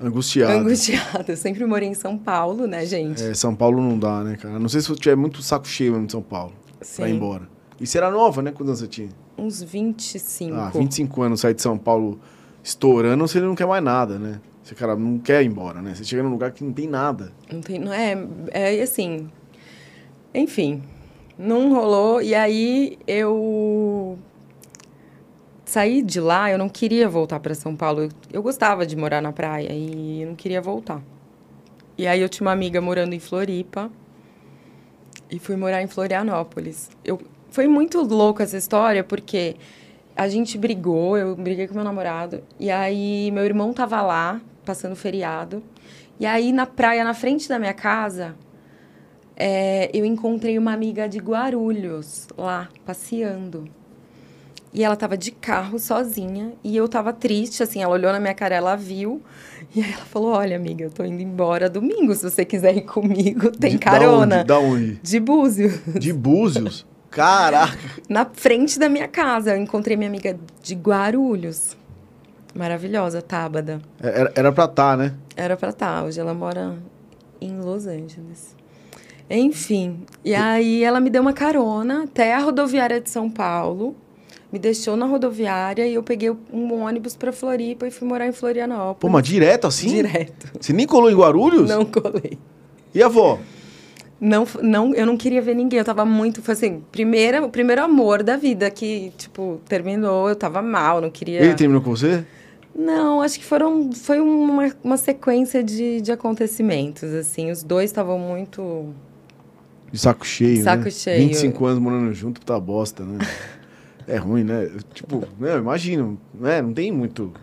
[0.02, 0.54] Angustiado.
[0.54, 1.26] angustiada.
[1.32, 3.22] Eu sempre morei em São Paulo, né, gente?
[3.24, 4.58] É, São Paulo não dá, né, cara?
[4.58, 7.04] Não sei se você tiver muito saco cheio mesmo de São Paulo pra Sim.
[7.04, 7.48] ir embora.
[7.80, 8.52] E você era nova, né?
[8.52, 9.10] Quantos anos você tinha?
[9.38, 10.56] Uns 25.
[10.56, 12.20] Ah, 25 anos, sair de São Paulo
[12.64, 14.40] estourando, você não quer mais nada, né?
[14.64, 15.96] Você, cara, não quer ir embora, né?
[15.96, 17.32] Você chega num lugar que não tem nada.
[17.52, 18.16] Não tem, não é,
[18.52, 19.30] é assim.
[20.34, 20.84] Enfim,
[21.38, 24.18] não rolou e aí eu
[25.72, 28.02] saí de lá, eu não queria voltar para São Paulo.
[28.02, 31.02] Eu, eu gostava de morar na praia e não queria voltar.
[31.98, 33.90] E aí eu tinha uma amiga morando em Floripa
[35.30, 36.90] e fui morar em Florianópolis.
[37.06, 39.56] Eu foi muito louco essa história porque
[40.16, 44.96] a gente brigou, eu briguei com meu namorado e aí meu irmão tava lá passando
[44.96, 45.64] feriado.
[46.20, 48.36] E aí na praia na frente da minha casa,
[49.38, 53.81] é, eu encontrei uma amiga de Guarulhos lá passeando.
[54.74, 58.34] E ela tava de carro sozinha e eu tava triste, assim, ela olhou na minha
[58.34, 59.22] cara, ela viu.
[59.76, 62.82] E aí ela falou: "Olha, amiga, eu tô indo embora domingo, se você quiser ir
[62.82, 64.44] comigo, tem De- carona".
[64.44, 65.00] Da onde?
[65.04, 65.80] De Búzios.
[66.00, 66.86] De Búzios?
[67.10, 67.78] Caraca!
[68.08, 71.76] Na frente da minha casa, eu encontrei minha amiga de Guarulhos.
[72.56, 73.82] Maravilhosa, Tábada.
[74.02, 75.14] Era, era pra tá, né?
[75.36, 76.78] Era pra estar, hoje ela mora
[77.42, 78.56] em Los Angeles.
[79.30, 83.96] Enfim, e aí ela me deu uma carona até a rodoviária de São Paulo,
[84.52, 88.34] me deixou na rodoviária e eu peguei um ônibus pra Floripa e fui morar em
[88.34, 89.00] Florianópolis.
[89.00, 89.88] Pô, mas direto assim?
[89.88, 90.52] Direto.
[90.60, 91.70] Você nem colou em Guarulhos?
[91.70, 92.38] Não colei.
[92.94, 93.40] E a avó?
[94.20, 97.84] Não, não, eu não queria ver ninguém, eu tava muito, foi assim, primeira, o primeiro
[97.84, 101.42] amor da vida que, tipo, terminou, eu tava mal, não queria...
[101.42, 102.24] Ele terminou com você?
[102.76, 108.20] Não, acho que foram, foi uma, uma sequência de, de acontecimentos, assim, os dois estavam
[108.20, 108.94] muito...
[109.92, 110.92] De saco cheio, Saco né?
[110.92, 111.28] cheio.
[111.28, 113.18] 25 anos morando junto, tá bosta, né?
[114.12, 114.70] é ruim, né?
[114.94, 115.54] Tipo, né?
[115.54, 116.62] eu imagino, né?
[116.62, 117.34] Não tem muito...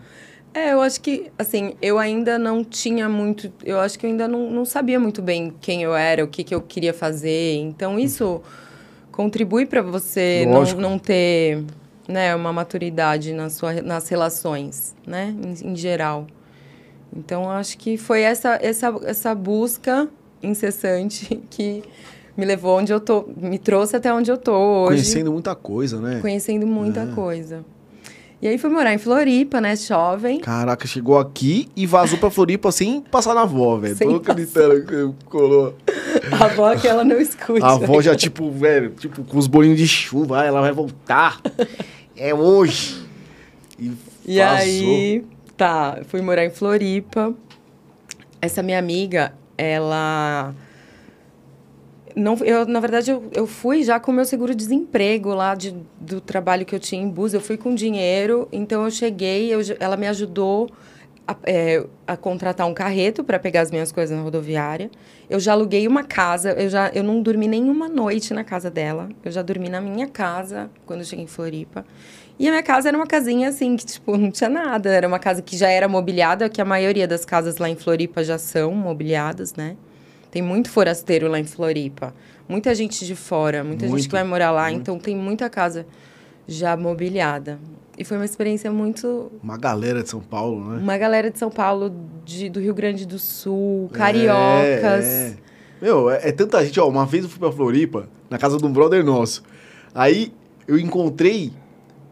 [0.54, 3.52] É, eu acho que, assim, eu ainda não tinha muito.
[3.64, 6.42] Eu acho que eu ainda não, não sabia muito bem quem eu era, o que,
[6.42, 7.56] que eu queria fazer.
[7.56, 8.42] Então, isso
[9.12, 10.80] contribui para você não, Lógico.
[10.80, 11.64] não ter
[12.08, 16.26] né, uma maturidade na sua, nas relações, né, em, em geral.
[17.14, 20.08] Então, eu acho que foi essa, essa, essa busca
[20.42, 21.82] incessante que
[22.38, 26.00] me levou onde eu tô, me trouxe até onde eu tô hoje Conhecendo muita coisa,
[26.00, 26.20] né?
[26.20, 27.06] conhecendo muita É.
[27.06, 27.64] coisa.
[28.40, 30.38] E aí fui morar em Floripa, né, jovem.
[30.38, 33.96] Caraca, chegou aqui e vazou pra Floripa sem passar na avó, velho.
[33.98, 35.74] Tô acreditando que colou.
[36.30, 37.60] A avó que ela não escute.
[37.64, 41.40] A avó já, tipo, velho, tipo, com os bolinhos de chuva, ela vai voltar.
[42.16, 43.04] É hoje.
[43.76, 43.90] E,
[44.24, 45.24] E aí,
[45.56, 47.34] tá, fui morar em Floripa.
[48.40, 50.54] Essa minha amiga, ela.
[52.18, 56.20] Não, eu, na verdade, eu, eu fui já com o meu seguro-desemprego lá de, do
[56.20, 57.34] trabalho que eu tinha em Búzios.
[57.34, 60.68] Eu fui com dinheiro, então eu cheguei, eu, ela me ajudou
[61.24, 64.90] a, é, a contratar um carreto para pegar as minhas coisas na rodoviária.
[65.30, 69.08] Eu já aluguei uma casa, eu, já, eu não dormi nenhuma noite na casa dela.
[69.24, 71.86] Eu já dormi na minha casa quando eu cheguei em Floripa.
[72.36, 74.90] E a minha casa era uma casinha assim, que, tipo, não tinha nada.
[74.90, 78.24] Era uma casa que já era mobiliada, que a maioria das casas lá em Floripa
[78.24, 79.76] já são mobiliadas, né?
[80.30, 82.14] Tem muito forasteiro lá em Floripa.
[82.48, 84.64] Muita gente de fora, muita gente Muito, que vai morar lá.
[84.68, 84.80] muito.
[84.80, 85.86] Então tem muita casa
[86.46, 87.58] já mobiliada.
[87.96, 89.30] E foi uma experiência muito.
[89.42, 90.78] Uma galera de São Paulo, né?
[90.80, 91.92] Uma galera de São Paulo,
[92.24, 95.04] de, do Rio Grande do Sul, cariocas.
[95.04, 95.36] É, é.
[95.80, 96.78] Meu, é, é tanta gente.
[96.78, 99.42] Ó, uma vez eu fui pra Floripa, na casa de um brother nosso.
[99.94, 100.32] Aí
[100.66, 101.52] eu encontrei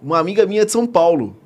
[0.02, 1.37] uma amiga minha de São Paulo.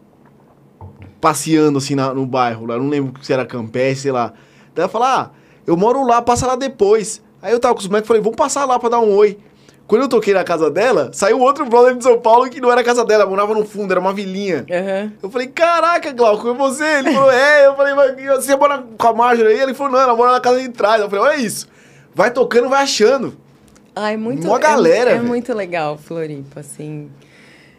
[1.21, 2.79] Passeando assim na- no bairro lá.
[2.79, 4.29] Não lembro se era campestre, sei lá.
[4.75, 5.31] Daí ela falou: Ah,
[5.67, 7.23] eu moro lá, passa lá depois.
[7.43, 9.39] Aí eu tava com os moleques e falei: Vamos passar lá pra dar um oi.
[9.87, 12.81] Quando eu toquei na casa dela, saiu outro brother de São Paulo que não era
[12.81, 14.65] a casa dela, morava no fundo, era uma vilinha.
[14.71, 15.13] Aham.
[15.21, 16.85] Eu falei, caraca, Glauco, é você?
[16.99, 17.67] Ele falou, é.
[17.67, 19.61] Eu falei, mas você mora com a Marjorie aí?
[19.61, 21.01] Ele falou, não, ela mora na casa de trás.
[21.01, 21.67] Eu falei, olha isso.
[22.15, 23.37] Vai tocando, vai achando.
[23.97, 25.27] Ai, muito, Mó é- galera, É, velho.
[25.27, 27.11] muito legal, Floripa, assim.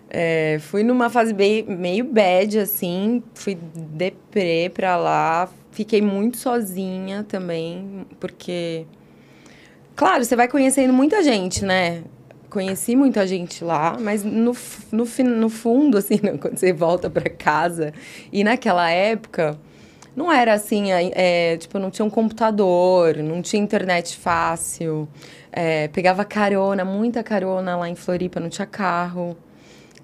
[0.10, 3.24] É, fui numa fase bem, meio bad, assim.
[3.34, 5.48] Fui deprê pra lá.
[5.71, 8.86] Fiquei muito sozinha também, porque...
[9.95, 12.03] Claro, você vai conhecendo muita gente, né?
[12.49, 14.55] Conheci muita gente lá, mas no,
[14.91, 15.05] no,
[15.36, 17.93] no fundo, assim, quando você volta pra casa...
[18.31, 19.57] E naquela época...
[20.13, 25.07] Não era assim, é, tipo, não tinha um computador, não tinha internet fácil.
[25.49, 29.38] É, pegava carona, muita carona lá em Floripa, não tinha carro.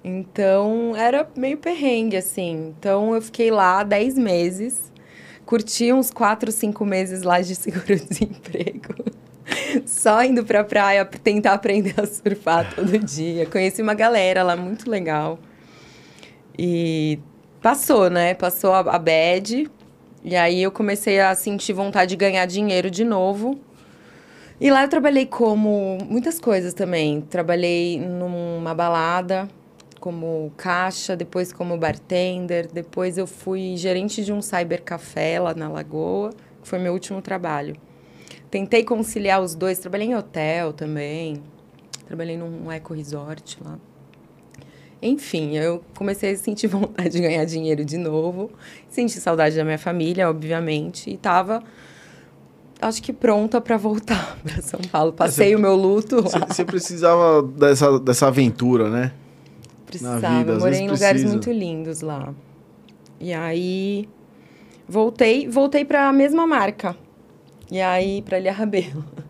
[0.02, 2.74] Então, era meio perrengue, assim.
[2.78, 4.92] Então, eu fiquei lá 10 meses.
[5.48, 8.94] Curti uns 4, 5 meses lá de seguro-desemprego.
[9.86, 13.46] Só indo pra praia tentar aprender a surfar todo dia.
[13.46, 15.38] Conheci uma galera lá muito legal.
[16.58, 17.18] E
[17.62, 18.34] passou, né?
[18.34, 19.70] Passou a, a bad.
[20.22, 23.58] E aí eu comecei a sentir vontade de ganhar dinheiro de novo.
[24.60, 27.22] E lá eu trabalhei como muitas coisas também.
[27.22, 29.48] Trabalhei numa balada
[29.98, 36.30] como caixa, depois como bartender, depois eu fui gerente de um cybercafé lá na Lagoa,
[36.62, 37.76] que foi meu último trabalho.
[38.50, 41.42] Tentei conciliar os dois, trabalhei em hotel também,
[42.06, 43.78] trabalhei num eco resort lá.
[45.00, 48.50] Enfim, eu comecei a sentir vontade de ganhar dinheiro de novo,
[48.88, 51.62] senti saudade da minha família, obviamente, e tava
[52.80, 55.12] acho que pronta para voltar para São Paulo.
[55.12, 56.46] Passei Você- o meu luto lá.
[56.48, 59.12] Você precisava dessa, dessa aventura, né?
[59.88, 60.38] Precisava.
[60.38, 61.32] vida, às Morei em lugares precisa.
[61.32, 62.32] muito lindos lá.
[63.20, 64.08] E aí
[64.88, 66.96] voltei, voltei para a mesma marca.
[67.70, 69.04] E aí para Lia Rabelo.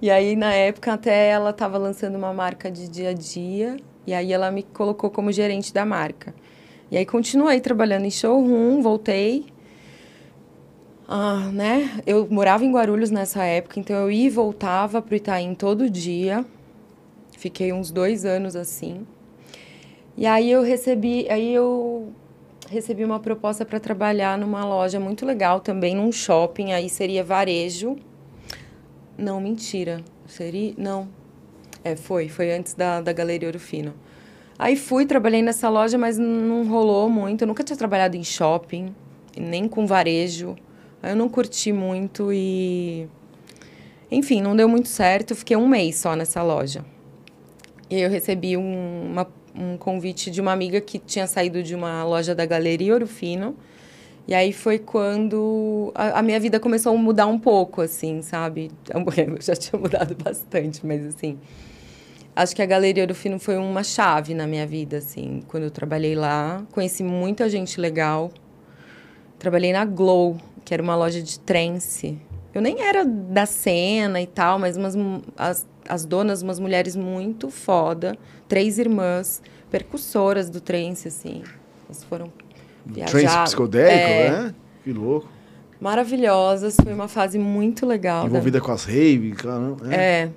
[0.00, 4.14] E aí na época até ela estava lançando uma marca de dia a dia, e
[4.14, 6.34] aí ela me colocou como gerente da marca.
[6.90, 9.46] E aí continuei trabalhando em showroom, voltei.
[11.06, 12.00] Ah, né?
[12.06, 16.44] Eu morava em Guarulhos nessa época, então eu ia e voltava pro Itaim todo dia.
[17.36, 19.06] Fiquei uns dois anos assim.
[20.16, 22.12] E aí eu recebi, aí eu
[22.70, 27.96] recebi uma proposta para trabalhar numa loja muito legal também, num shopping, aí seria varejo.
[29.16, 30.02] Não, mentira.
[30.26, 31.08] Seria, não.
[31.84, 33.94] É, foi, foi antes da, da Galeria Ouro Fino.
[34.58, 37.42] Aí fui, trabalhei nessa loja, mas não rolou muito.
[37.42, 38.94] Eu nunca tinha trabalhado em shopping,
[39.36, 40.56] nem com varejo.
[41.02, 43.08] Aí eu não curti muito e
[44.10, 45.34] enfim, não deu muito certo.
[45.34, 46.84] Fiquei um mês só nessa loja.
[47.90, 51.74] E aí eu recebi um, uma- um convite de uma amiga que tinha saído de
[51.74, 53.56] uma loja da Galeria Ouro Fino.
[54.26, 58.70] E aí foi quando a, a minha vida começou a mudar um pouco, assim, sabe?
[58.88, 61.38] Eu já tinha mudado bastante, mas assim...
[62.34, 65.42] Acho que a Galeria Ouro Fino foi uma chave na minha vida, assim.
[65.48, 68.30] Quando eu trabalhei lá, conheci muita gente legal.
[69.38, 72.18] Trabalhei na Glow, que era uma loja de trance.
[72.54, 74.96] Eu nem era da cena e tal, mas umas,
[75.36, 78.16] as, as donas, umas mulheres muito foda.
[78.48, 81.42] Três irmãs, percussoras do trance, assim.
[81.86, 82.32] Elas foram
[82.86, 83.10] viajar.
[83.10, 84.54] Trance psicodélico, É, né?
[84.84, 85.28] Que louco.
[85.80, 86.76] Maravilhosas.
[86.82, 88.22] Foi uma fase muito legal.
[88.22, 89.92] da- Envolvida com as raves, caramba.
[89.94, 89.96] É.
[90.24, 90.30] é.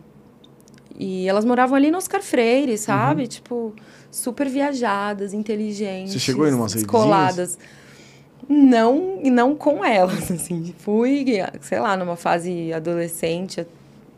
[0.97, 3.23] E elas moravam ali no Oscar Freire, sabe?
[3.23, 3.27] Uhum.
[3.27, 3.73] Tipo,
[4.10, 6.13] super viajadas, inteligentes.
[6.13, 7.58] Você chegou aí numa Escoladas.
[8.47, 10.73] Não, não com elas, assim.
[10.79, 11.25] Fui,
[11.62, 13.65] sei lá, numa fase adolescente,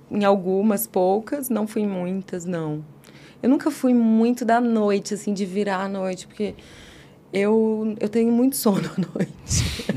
[0.10, 1.50] em algumas, poucas.
[1.50, 2.84] Não fui em muitas, não.
[3.42, 6.56] Eu nunca fui muito da noite, assim, de virar à noite, porque
[7.32, 9.94] eu, eu tenho muito sono à noite.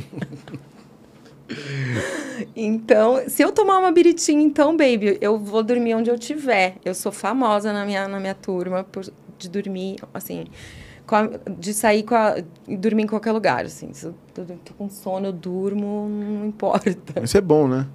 [2.55, 6.77] então, se eu tomar uma biritinha, então, baby, eu vou dormir onde eu tiver.
[6.85, 9.05] Eu sou famosa na minha, na minha turma por,
[9.39, 10.45] de dormir, assim,
[11.09, 12.37] a, de sair com a,
[12.69, 13.93] e dormir em qualquer lugar, assim.
[13.93, 17.21] Se eu tô, tô com sono, eu durmo, não importa.
[17.23, 17.87] Isso é bom, né?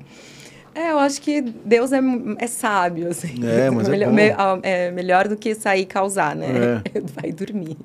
[0.76, 2.02] É, eu acho que Deus é,
[2.38, 3.40] é sábio, assim.
[3.46, 4.56] É, mas melhor, é, bom.
[4.58, 6.84] Me, é melhor do que sair e causar, né?
[6.94, 7.00] É.
[7.22, 7.78] Vai dormir.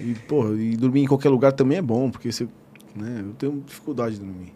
[0.00, 2.48] E, pô, e dormir em qualquer lugar também é bom, porque você,
[2.96, 4.52] né, eu tenho dificuldade de dormir.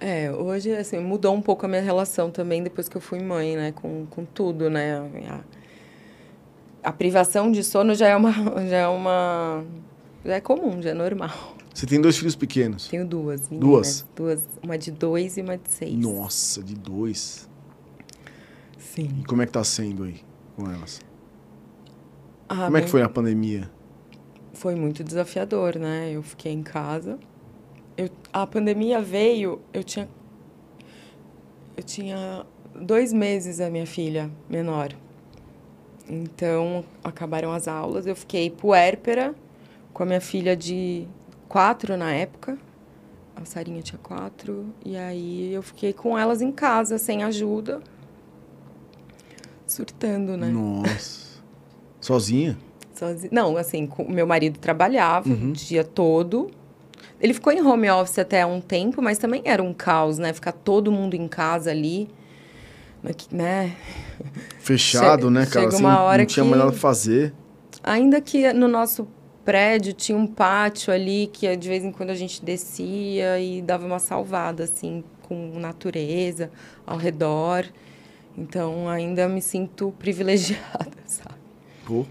[0.00, 3.54] É, hoje, assim, mudou um pouco a minha relação também depois que eu fui mãe,
[3.56, 4.98] né, com, com tudo, né.
[5.28, 5.40] A,
[6.88, 8.32] a privação de sono já é uma,
[8.68, 9.64] já é uma,
[10.24, 11.54] já é comum, já é normal.
[11.74, 12.86] Você tem dois filhos pequenos?
[12.86, 13.48] Tenho duas.
[13.50, 14.06] Meninas, duas?
[14.14, 14.48] Duas.
[14.62, 15.98] Uma de dois e uma de seis.
[15.98, 17.50] Nossa, de dois?
[18.78, 19.10] Sim.
[19.20, 20.20] E como é que tá sendo aí
[20.54, 21.00] com elas?
[22.48, 23.68] Ah, como é que foi a pandemia?
[24.52, 26.12] Foi muito desafiador, né?
[26.12, 27.18] Eu fiquei em casa.
[27.96, 30.08] Eu, a pandemia veio, eu tinha...
[31.76, 32.46] Eu tinha
[32.80, 34.94] dois meses a minha filha menor.
[36.08, 38.06] Então, acabaram as aulas.
[38.06, 39.34] Eu fiquei puérpera
[39.92, 41.08] com a minha filha de
[41.48, 42.58] quatro na época.
[43.36, 44.66] A Sarinha tinha quatro.
[44.84, 47.80] E aí eu fiquei com elas em casa, sem ajuda.
[49.66, 50.48] Surtando, né?
[50.48, 51.42] Nossa.
[52.00, 52.56] Sozinha?
[52.94, 53.30] Sozinha.
[53.32, 55.50] Não, assim, meu marido trabalhava uhum.
[55.50, 56.50] o dia todo.
[57.20, 60.32] Ele ficou em home office até um tempo, mas também era um caos, né?
[60.32, 62.08] Ficar todo mundo em casa ali,
[63.32, 63.74] né?
[64.58, 65.70] Fechado, che né, cara?
[65.70, 66.50] Chega uma hora não tinha que...
[66.50, 67.32] mais nada fazer.
[67.82, 69.08] Ainda que no nosso
[69.44, 73.86] prédio tinha um pátio ali que de vez em quando a gente descia e dava
[73.86, 76.50] uma salvada, assim, com natureza
[76.86, 77.66] ao redor.
[78.36, 81.38] Então, ainda me sinto privilegiada, sabe?
[81.84, 82.04] Pô.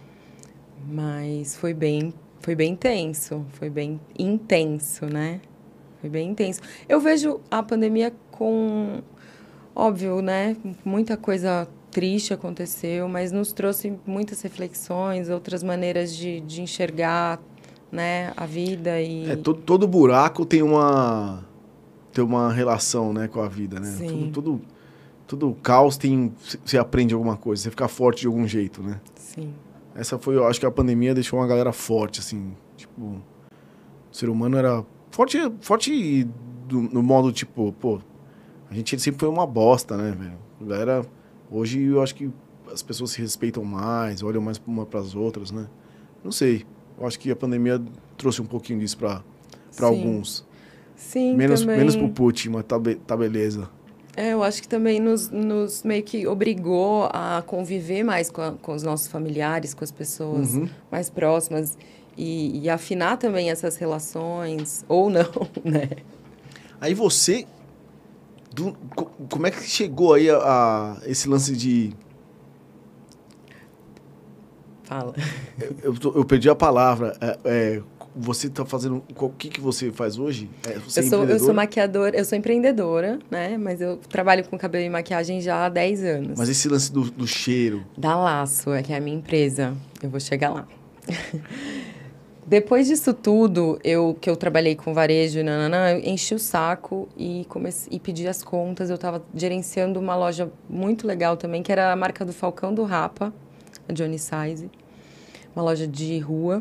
[0.88, 5.42] Mas foi bem, foi bem intenso, foi bem intenso, né?
[6.02, 6.62] Foi bem intenso.
[6.88, 9.02] Eu vejo a pandemia com,
[9.74, 10.58] óbvio, né?
[10.84, 17.40] Muita coisa triste aconteceu, mas nos trouxe muitas reflexões, outras maneiras de, de enxergar
[17.92, 19.30] né, a vida e...
[19.30, 21.46] É, todo, todo buraco tem uma,
[22.12, 23.92] tem uma relação né, com a vida, né?
[23.92, 24.32] Sim.
[24.34, 24.62] Todo, todo,
[25.28, 26.34] todo caos tem...
[26.66, 29.00] Você aprende alguma coisa, você fica forte de algum jeito, né?
[29.16, 29.54] Sim.
[29.96, 33.22] Essa foi, eu acho que a pandemia deixou uma galera forte, assim, tipo...
[34.12, 36.28] O ser humano era forte, forte
[36.68, 38.02] do, no modo, tipo, pô...
[38.70, 40.40] A gente sempre foi uma bosta, né, velho?
[40.60, 41.06] A galera
[41.54, 42.32] Hoje eu acho que
[42.72, 45.68] as pessoas se respeitam mais, olham mais uma para as outras, né?
[46.24, 46.66] Não sei.
[47.00, 47.80] Eu acho que a pandemia
[48.18, 49.24] trouxe um pouquinho disso para
[49.76, 50.46] para alguns.
[50.96, 51.78] Sim, menos também.
[51.78, 53.70] menos pro Putin, mas tá, be tá beleza.
[54.16, 58.52] É, eu acho que também nos, nos meio que obrigou a conviver mais com, a,
[58.52, 60.70] com os nossos familiares, com as pessoas uhum.
[60.92, 61.78] mais próximas
[62.16, 65.32] e, e afinar também essas relações, ou não,
[65.66, 65.90] né?
[66.80, 67.48] Aí você
[68.54, 68.78] do,
[69.30, 71.94] como é que chegou aí a, a esse lance de.
[74.84, 75.14] Fala.
[75.60, 77.18] Eu, eu, eu perdi a palavra.
[77.20, 77.82] É, é,
[78.16, 79.04] você está fazendo.
[79.16, 80.50] O que, que você faz hoje?
[80.68, 83.58] É, você eu, é sou, eu sou maquiadora, eu sou empreendedora, né?
[83.58, 86.38] Mas eu trabalho com cabelo e maquiagem já há 10 anos.
[86.38, 87.84] Mas esse lance do, do cheiro.
[87.98, 89.76] Da Laço, é que é a minha empresa.
[90.02, 90.68] Eu vou chegar lá.
[92.46, 97.08] Depois disso tudo, eu que eu trabalhei com varejo e nananã, eu enchi o saco
[97.18, 98.90] e comecei e pedi as contas.
[98.90, 102.84] Eu estava gerenciando uma loja muito legal também, que era a marca do Falcão do
[102.84, 103.34] Rapa,
[103.88, 104.70] a Johnny Size,
[105.56, 106.60] uma loja de rua.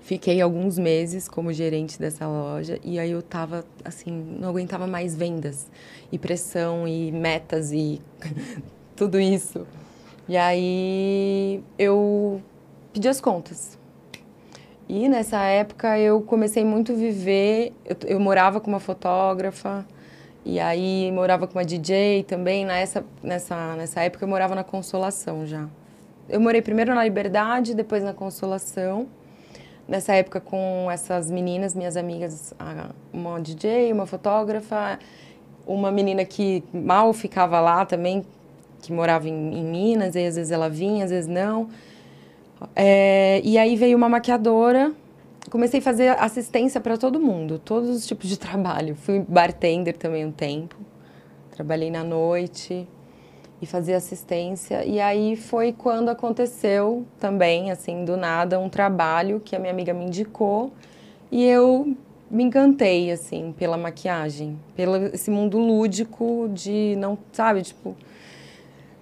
[0.00, 5.14] Fiquei alguns meses como gerente dessa loja e aí eu tava assim, não aguentava mais
[5.14, 5.70] vendas
[6.10, 8.00] e pressão e metas e
[8.96, 9.66] tudo isso.
[10.26, 12.40] E aí eu
[12.90, 13.77] pedi as contas
[14.88, 17.74] e nessa época eu comecei muito a viver.
[17.84, 19.84] Eu, eu, morava com uma fotógrafa,
[20.44, 22.64] e aí morava com uma DJ também.
[22.64, 25.68] Nessa, nessa, nessa época eu morava na Consolação já.
[26.26, 29.06] Eu morei primeiro na Liberdade, depois na Consolação.
[29.86, 32.54] Nessa época com essas meninas, minhas amigas,
[33.12, 34.98] uma DJ, uma fotógrafa,
[35.66, 38.24] uma menina que mal ficava lá também,
[38.80, 41.68] que morava em, em Minas, e às vezes ela vinha, às vezes não.
[42.74, 44.92] É, e aí veio uma maquiadora,
[45.50, 48.94] comecei a fazer assistência para todo mundo, todos os tipos de trabalho.
[48.96, 50.76] Fui bartender também um tempo,
[51.50, 52.86] trabalhei na noite.
[53.60, 54.84] e fazia assistência.
[54.84, 59.92] E aí foi quando aconteceu também, assim, do nada, um trabalho que a minha amiga
[59.92, 60.72] me indicou
[61.30, 61.96] e eu
[62.30, 67.96] me encantei, assim, pela maquiagem, pelo esse mundo lúdico de não, sabe, tipo,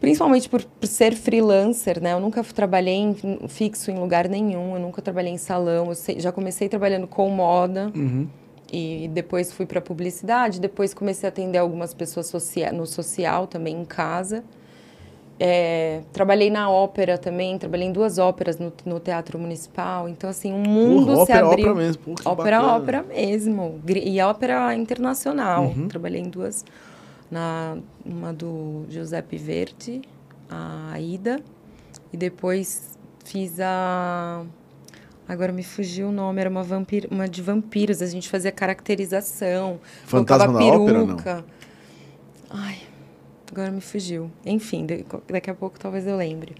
[0.00, 2.12] principalmente por, por ser freelancer, né?
[2.12, 3.16] Eu nunca trabalhei em,
[3.48, 7.28] fixo em lugar nenhum, eu nunca trabalhei em salão, eu sei, já comecei trabalhando com
[7.30, 7.90] moda.
[7.94, 8.26] Uhum.
[8.72, 13.80] E depois fui para publicidade, depois comecei a atender algumas pessoas socia no social também
[13.80, 14.42] em casa.
[15.38, 20.08] É, trabalhei na ópera também, trabalhei em duas óperas no, no Teatro Municipal.
[20.08, 21.70] Então, assim, um mundo Porra, se ópera, abriu.
[21.70, 22.02] ópera mesmo.
[22.02, 22.76] Pô, que ópera, bacana.
[22.76, 23.80] ópera mesmo.
[23.86, 25.64] E ópera internacional.
[25.64, 25.88] Uhum.
[25.88, 26.64] Trabalhei em duas.
[27.30, 30.02] Na, uma do Giuseppe Verdi,
[30.48, 31.40] a Aida.
[32.12, 34.44] E depois fiz a...
[35.28, 38.00] Agora me fugiu o nome, era uma, vampir, uma de vampiros.
[38.00, 39.80] A gente fazia caracterização.
[40.04, 41.06] Fantasma colocava da ópera, não?
[41.06, 41.44] peruca.
[42.48, 42.78] Ai,
[43.50, 44.30] agora me fugiu.
[44.44, 44.86] Enfim,
[45.28, 46.54] daqui a pouco talvez eu lembre.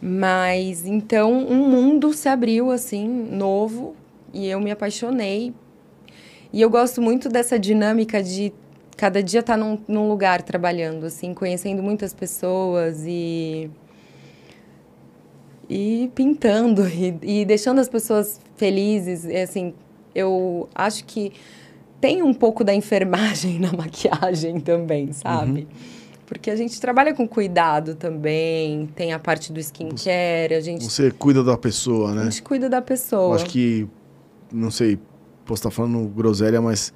[0.00, 3.96] Mas então um mundo se abriu assim, novo,
[4.32, 5.54] e eu me apaixonei.
[6.52, 8.52] E eu gosto muito dessa dinâmica de
[8.96, 13.70] cada dia estar num, num lugar trabalhando, assim, conhecendo muitas pessoas e
[15.68, 19.24] e pintando e, e deixando as pessoas felizes.
[19.24, 19.74] E, assim,
[20.14, 21.32] eu acho que
[22.00, 25.66] tem um pouco da enfermagem na maquiagem também, sabe?
[26.26, 31.10] Porque a gente trabalha com cuidado também, tem a parte do skincare, a gente, Você
[31.10, 32.24] cuida da pessoa, a né?
[32.24, 33.34] gente cuida da Eu pessoa.
[33.36, 33.86] acho que,
[34.50, 34.98] não sei,
[35.44, 36.94] posso estar falando groselha, mas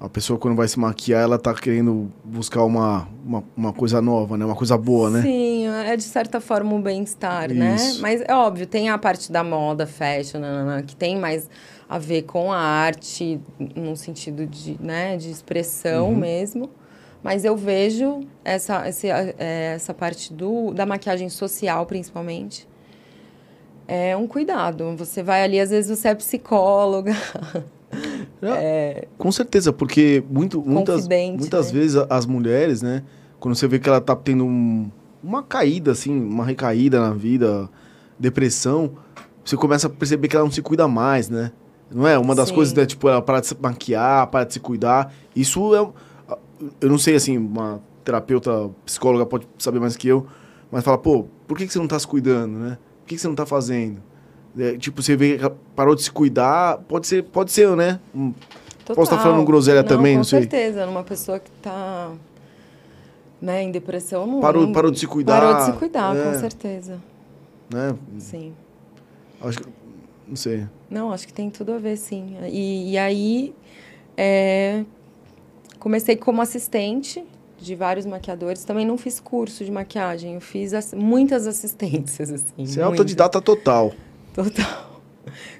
[0.00, 4.36] a pessoa quando vai se maquiar, ela tá querendo buscar uma, uma, uma coisa nova,
[4.36, 4.44] né?
[4.44, 5.22] Uma coisa boa, né?
[5.22, 7.76] Sim, é de certa forma um bem-estar, né?
[8.00, 11.50] Mas é óbvio, tem a parte da moda, fashion, nananã, que tem mais
[11.88, 13.40] a ver com a arte,
[13.74, 16.16] num sentido de, né, de expressão Uhum.
[16.16, 16.70] mesmo.
[17.20, 22.68] Mas eu vejo essa, esse, é, essa parte do, da maquiagem social, principalmente.
[23.88, 24.94] É um cuidado.
[24.96, 27.16] Você vai ali, às vezes você é psicóloga.
[29.16, 31.78] Com certeza, porque muito, muitas, muitas né?
[31.80, 33.02] vezes as mulheres, né?
[33.40, 34.90] Quando você vê que ela tá tendo um-
[35.22, 37.68] uma caída, assim, uma recaída na vida,
[38.18, 38.92] depressão,
[39.44, 41.52] você começa a perceber que ela não se cuida mais, né?
[41.90, 42.18] Não é?
[42.18, 42.54] Uma das Sim.
[42.54, 45.12] coisas, né, tipo, ela para de se maquiar, para de se cuidar.
[45.34, 45.78] Isso é.
[46.80, 50.26] Eu não sei, assim, uma terapeuta, psicóloga pode saber mais que eu,
[50.70, 52.78] mas fala, pô, por que, que você não tá se cuidando, né?
[53.02, 54.02] Por que, que você não tá fazendo?
[54.56, 55.38] É, tipo, você vê
[55.74, 57.98] parou de se cuidar, pode ser, pode ser, né?
[58.14, 58.32] Um-
[58.86, 60.40] Posso estar falando groselha também, com não sei.
[60.40, 60.86] certeza.
[60.86, 62.10] Numa pessoa que está
[63.40, 64.40] né, em depressão, não...
[64.40, 65.38] Parou, não- parou de se cuidar.
[65.40, 66.98] Parou de se cuidar, é, com certeza.
[67.72, 67.94] Né?
[68.18, 68.54] Sim.
[69.42, 69.68] Acho que,
[70.26, 70.66] não sei.
[70.88, 72.36] Não, acho que tem tudo a ver, sim.
[72.50, 73.54] E, e aí,
[74.16, 74.84] é,
[75.78, 77.22] comecei como assistente
[77.60, 78.64] de vários maquiadores.
[78.64, 80.34] Também não fiz curso de maquiagem.
[80.34, 82.64] Eu fiz ass- muitas assistências, assim.
[82.66, 83.92] Você é autodidata total.
[84.38, 85.00] Total.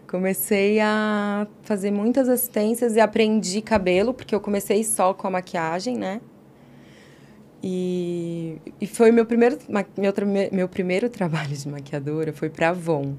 [0.06, 5.96] Comecei a fazer muitas assistências e aprendi cabelo, porque eu comecei só com a maquiagem,
[5.96, 6.20] né?
[7.60, 10.12] E, e foi meu primeiro, meu,
[10.52, 13.16] meu primeiro trabalho de maquiadora foi para Avon.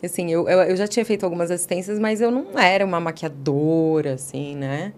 [0.00, 4.14] Assim, eu, eu, eu já tinha feito algumas assistências, mas eu não era uma maquiadora,
[4.14, 4.92] assim, né?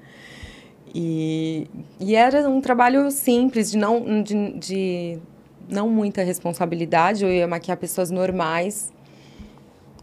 [0.94, 5.18] E, e era um trabalho simples, de não, de, de
[5.66, 7.24] não muita responsabilidade.
[7.24, 8.94] Eu ia maquiar pessoas normais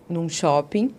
[0.09, 0.93] num shopping.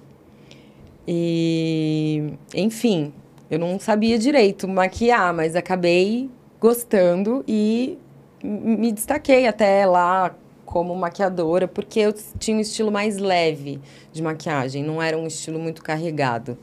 [1.07, 3.13] E, enfim,
[3.51, 6.31] eu não sabia direito maquiar, mas acabei
[6.61, 7.99] gostando e
[8.43, 10.35] me destaquei até lá
[10.65, 13.81] como maquiadora, porque eu tinha um estilo mais leve
[14.13, 16.57] de maquiagem, não era um estilo muito carregado.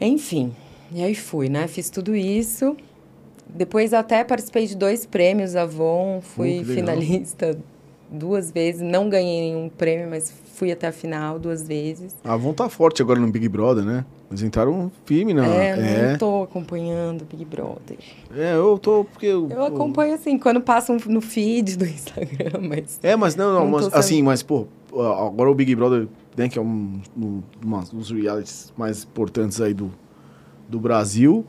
[0.00, 0.54] Enfim,
[0.92, 1.66] e aí fui, né?
[1.66, 2.76] Fiz tudo isso.
[3.46, 6.74] Depois até participei de dois prêmios Avon, fui legal.
[6.74, 7.58] finalista
[8.10, 12.14] duas vezes, não ganhei nenhum prêmio, mas fui até a final duas vezes.
[12.22, 14.04] A Avon tá forte agora no Big Brother, né?
[14.30, 15.42] Eles entraram firme, não.
[15.42, 16.10] é, é.
[16.12, 17.96] não tô acompanhando o Big Brother.
[18.36, 23.00] É, eu tô porque eu, Eu acompanho assim, quando passam no feed do Instagram, mas
[23.02, 26.06] É, mas não, não, Não mas, assim, mas pô, agora o Big Brother,
[26.36, 29.90] né, que é um, um, uma- um dos realities mais importantes aí do,
[30.68, 31.46] do Brasil,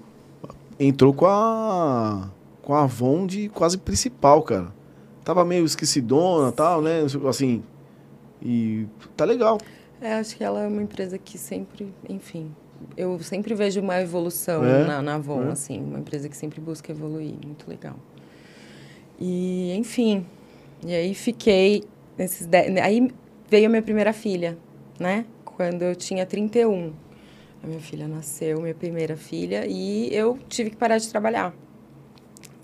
[0.80, 2.30] entrou com a
[2.62, 4.68] com a Avon de quase principal, cara.
[5.26, 7.02] Tava meio esquecidona e tal, né?
[7.28, 7.62] Assim,
[8.42, 9.58] e tá legal.
[10.02, 12.52] é, acho que ela é uma empresa que sempre, enfim,
[12.98, 15.52] eu sempre vejo uma evolução É, na, na Avon, é.
[15.52, 17.96] assim, uma empresa que sempre busca evoluir, muito legal.
[19.20, 20.26] E, enfim,
[20.86, 21.84] e aí fiquei
[22.18, 23.12] nesses dez, aí
[23.48, 24.58] veio a minha primeira filha,
[25.00, 25.26] né?
[25.46, 26.92] Quando eu tinha 31.
[27.64, 31.54] A minha filha nasceu, minha primeira filha, e eu tive que parar de trabalhar.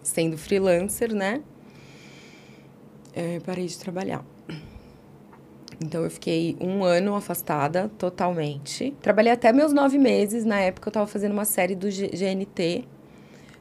[0.01, 1.43] Sendo freelancer, né?
[3.15, 4.23] eu parei de trabalhar.
[5.79, 8.95] Então eu fiquei um ano afastada totalmente.
[9.01, 10.43] Trabalhei até meus nove meses.
[10.43, 12.83] Na época eu estava fazendo uma série do G GNT.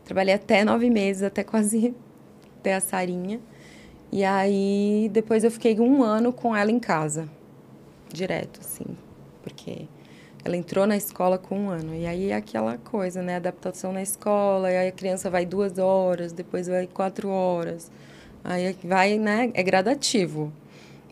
[0.04, 1.94] Trabalhei até nove meses, até quase
[2.62, 3.40] ter a Sarinha.
[4.10, 7.28] E aí depois eu fiquei um ano com ela em casa.
[8.10, 8.86] Direto, assim.
[9.42, 9.86] Porque
[10.42, 11.94] ela entrou na escola com um ano.
[11.94, 13.36] E aí é aquela coisa, né?
[13.36, 14.70] Adaptação na escola.
[14.72, 17.90] E aí a criança vai duas horas, depois vai quatro horas.
[18.42, 19.50] Aí vai, né?
[19.52, 20.50] É gradativo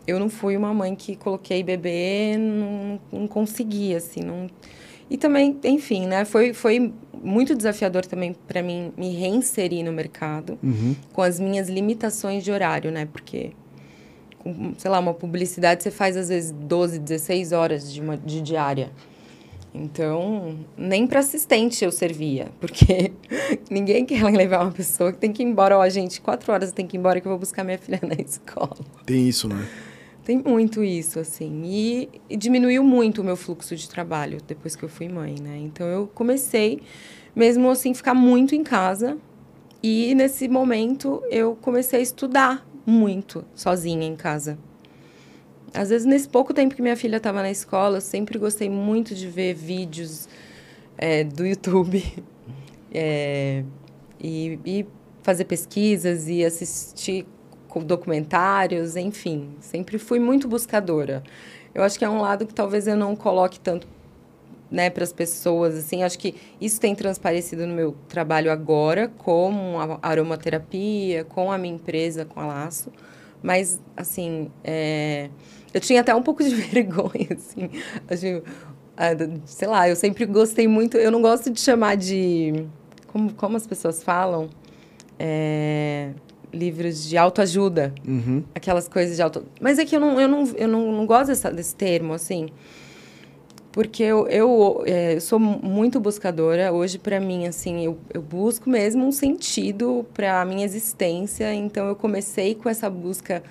[0.07, 4.47] eu não fui uma mãe que coloquei bebê, não, não consegui, assim, não...
[5.07, 6.91] E também, enfim, né, foi, foi
[7.23, 10.95] muito desafiador também para mim me reinserir no mercado, uhum.
[11.13, 13.51] com as minhas limitações de horário, né, porque,
[14.39, 18.41] com, sei lá, uma publicidade você faz às vezes 12, 16 horas de, uma, de
[18.41, 18.91] diária.
[19.77, 23.11] Então, nem para assistente eu servia, porque
[23.69, 25.77] ninguém quer levar uma pessoa que tem que ir embora.
[25.77, 27.99] Ó, a gente, quatro horas tem que ir embora que eu vou buscar minha filha
[28.01, 28.77] na escola.
[29.05, 29.67] Tem isso, né?
[30.25, 31.61] Tem muito isso, assim.
[31.63, 35.55] E, e, diminuiu muito o meu fluxo de trabalho depois que eu fui mãe, né?
[35.59, 36.81] Então eu comecei,
[37.35, 39.19] mesmo assim, ficar muito em casa.
[39.83, 44.57] E nesse momento eu comecei a estudar muito sozinha em casa.
[45.71, 49.13] Às vezes, nesse pouco tempo que minha filha estava na escola, eu sempre gostei muito
[49.13, 50.27] de ver vídeos
[50.97, 52.03] é, do YouTube
[52.91, 53.63] é,
[54.19, 54.85] e, e
[55.21, 57.27] fazer pesquisas e assistir
[57.83, 59.55] documentários, enfim.
[59.59, 61.23] Sempre fui muito buscadora.
[61.73, 63.87] Eu acho que é um lado que talvez eu não coloque tanto
[64.69, 69.77] né, para as pessoas, assim, acho que isso tem transparecido no meu trabalho agora, com
[70.01, 72.91] a aromaterapia, com a minha empresa, com a Laço,
[73.43, 75.29] mas, assim, é...
[75.73, 77.69] eu tinha até um pouco de vergonha, assim,
[78.09, 78.43] acho,
[79.45, 82.65] sei lá, eu sempre gostei muito, eu não gosto de chamar de,
[83.07, 84.49] como, como as pessoas falam,
[85.19, 86.11] é
[86.55, 87.93] livros de autoajuda.
[88.07, 88.43] Uhum.
[88.55, 89.45] Aquelas coisas de auto...
[89.59, 92.49] Mas é que eu não, eu não, eu não, não gosto dessa, desse termo, assim.
[93.71, 96.71] Porque eu, eu, é, eu sou muito buscadora.
[96.71, 101.53] Hoje, para mim, assim, eu, eu busco mesmo um sentido para a minha existência.
[101.53, 103.43] Então, eu comecei com essa busca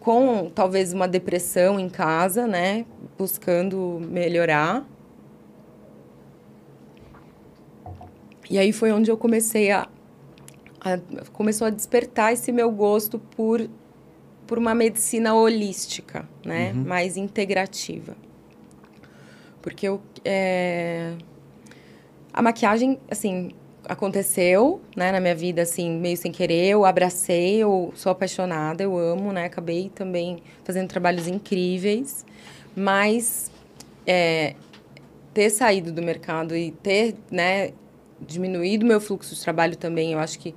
[0.00, 2.86] com talvez uma depressão em casa, né?
[3.18, 4.88] Buscando melhorar.
[8.50, 9.86] E aí foi onde eu comecei a,
[10.94, 11.00] a,
[11.32, 13.68] começou a despertar esse meu gosto por,
[14.46, 16.72] por uma medicina holística, né?
[16.72, 16.84] Uhum.
[16.84, 18.16] Mais integrativa.
[19.60, 21.14] Porque eu, é...
[22.32, 23.50] a maquiagem, assim,
[23.84, 26.68] aconteceu, né, na minha vida, assim, meio sem querer.
[26.68, 29.46] Eu abracei, eu sou apaixonada, eu amo, né?
[29.46, 32.24] Acabei também fazendo trabalhos incríveis.
[32.76, 33.50] Mas
[34.06, 34.54] é,
[35.34, 37.72] ter saído do mercado e ter, né,
[38.20, 40.54] diminuído meu fluxo de trabalho também, eu acho que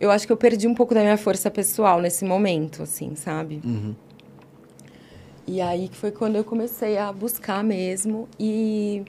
[0.00, 3.60] eu acho que eu perdi um pouco da minha força pessoal nesse momento, assim, sabe?
[3.64, 3.94] Uhum.
[5.46, 8.28] E aí que foi quando eu comecei a buscar mesmo.
[8.38, 9.04] E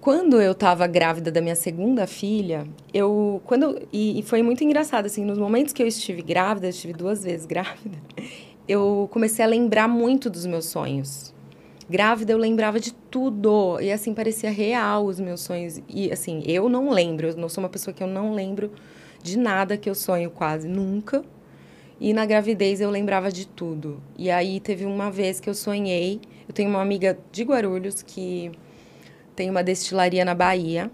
[0.00, 3.40] quando eu estava grávida da minha segunda filha, eu.
[3.44, 6.92] Quando, e, e, foi muito engraçado, assim, nos momentos que eu estive grávida, eu estive
[6.92, 7.98] duas vezes grávida,
[8.66, 11.32] eu comecei a lembrar muito dos meus sonhos.
[11.90, 13.78] Grávida, eu lembrava de tudo.
[13.80, 15.82] E assim, parecia real os meus sonhos.
[15.88, 18.70] E assim, eu não lembro, eu não sou uma pessoa que eu não lembro
[19.22, 21.24] de nada que eu sonho quase nunca.
[22.00, 24.02] E na gravidez eu lembrava de tudo.
[24.18, 26.20] E aí teve uma vez que eu sonhei.
[26.48, 28.50] Eu tenho uma amiga de Guarulhos que
[29.36, 30.90] tem uma destilaria na Bahia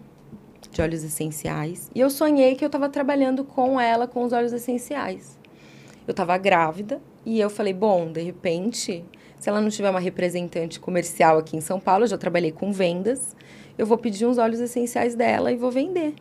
[0.71, 1.91] de óleos essenciais.
[1.95, 5.39] E eu sonhei que eu estava trabalhando com ela com os óleos essenciais.
[6.07, 9.03] Eu estava grávida e eu falei: bom, de repente,
[9.39, 12.71] se ela não tiver uma representante comercial aqui em São Paulo, eu já trabalhei com
[12.71, 13.35] vendas,
[13.79, 16.15] eu vou pedir uns óleos essenciais dela e vou vender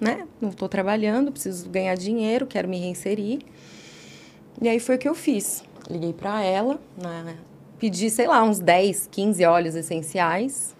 [0.00, 0.26] né?
[0.40, 3.40] Não estou trabalhando, preciso ganhar dinheiro, quero me reinserir.
[4.60, 5.62] E aí foi o que eu fiz.
[5.88, 7.36] Liguei para ela, né?
[7.80, 10.76] pedi, sei lá, uns 10, 15 óleos essenciais.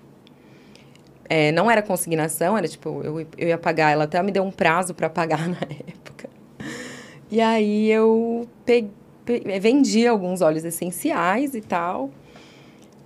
[1.29, 4.51] É, não era consignação, era tipo, eu, eu ia pagar, ela até me deu um
[4.51, 6.29] prazo para pagar na época.
[7.31, 8.91] E aí eu peguei,
[9.61, 12.11] vendi alguns óleos essenciais e tal,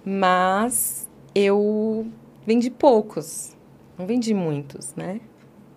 [0.05, 2.07] mas eu
[2.47, 3.55] vendi poucos,
[3.97, 5.21] não vendi muitos, né?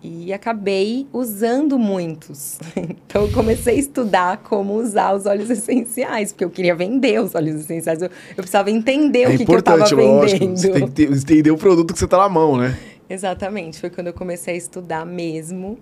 [0.02, 2.58] E acabei usando muitos.
[3.08, 7.34] Então, eu comecei a estudar como usar os óleos essenciais, porque eu queria vender os
[7.34, 8.02] óleos essenciais.
[8.02, 10.28] Eu, eu precisava entender é o que, que eu estava vendendo.
[10.56, 12.78] Você tem que ter, entender o produto que você está na mão, né?
[13.08, 13.80] Exatamente.
[13.80, 15.78] Foi quando eu comecei a estudar mesmo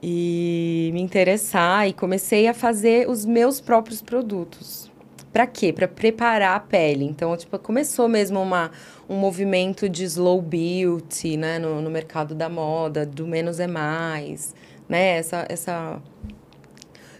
[0.00, 4.90] e me interessar e comecei a fazer os meus próprios produtos.
[5.32, 5.72] Para quê?
[5.72, 7.04] Para preparar a pele.
[7.04, 8.70] Então, tipo, começou mesmo uma,
[9.08, 14.54] um movimento de slow beauty, né, no, no mercado da moda, do menos é mais,
[14.88, 15.18] né?
[15.18, 16.02] Essa, essa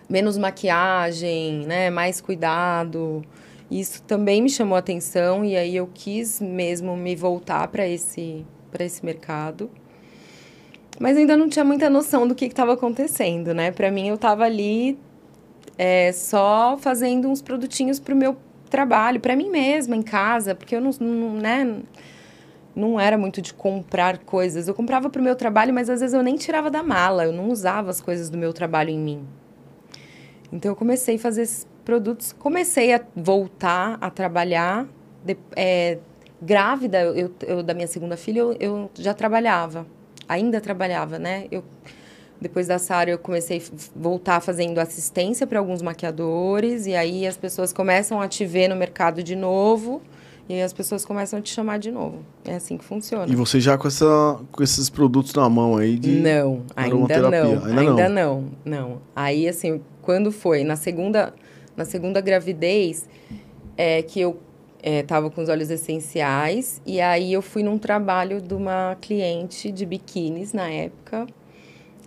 [0.08, 1.90] menos maquiagem, né?
[1.90, 3.22] Mais cuidado.
[3.70, 8.44] Isso também me chamou a atenção e aí eu quis mesmo me voltar para esse,
[8.78, 9.70] esse mercado.
[11.00, 13.70] Mas ainda não tinha muita noção do que estava acontecendo, né?
[13.72, 14.98] Para mim, eu estava ali
[15.76, 18.36] é, só fazendo uns produtinhos para o meu
[18.74, 21.82] trabalho, para mim mesma, em casa, porque eu não, não, né,
[22.74, 24.66] não era muito de comprar coisas.
[24.66, 27.32] Eu comprava para o meu trabalho, mas às vezes eu nem tirava da mala, eu
[27.32, 29.26] não usava as coisas do meu trabalho em mim.
[30.52, 34.86] Então, eu comecei a fazer esses produtos, comecei a voltar a trabalhar.
[35.24, 35.98] De, é,
[36.42, 39.86] grávida, eu, eu, da minha segunda filha, eu, eu já trabalhava
[40.28, 41.46] ainda trabalhava, né?
[41.50, 41.64] Eu
[42.40, 43.62] depois da Sara eu comecei a
[43.96, 48.76] voltar fazendo assistência para alguns maquiadores e aí as pessoas começam a te ver no
[48.76, 50.02] mercado de novo
[50.48, 52.18] e as pessoas começam a te chamar de novo.
[52.44, 53.32] É assim que funciona.
[53.32, 57.52] E você já com essa com esses produtos na mão aí de Não, ainda não.
[57.64, 58.40] Ainda, ainda não.
[58.40, 58.50] não.
[58.64, 59.02] Não.
[59.16, 61.32] Aí assim, quando foi na segunda
[61.76, 63.08] na segunda gravidez
[63.76, 64.38] é que eu
[64.82, 69.72] estava é, com os óleos essenciais e aí eu fui num trabalho de uma cliente
[69.72, 71.26] de biquínis na época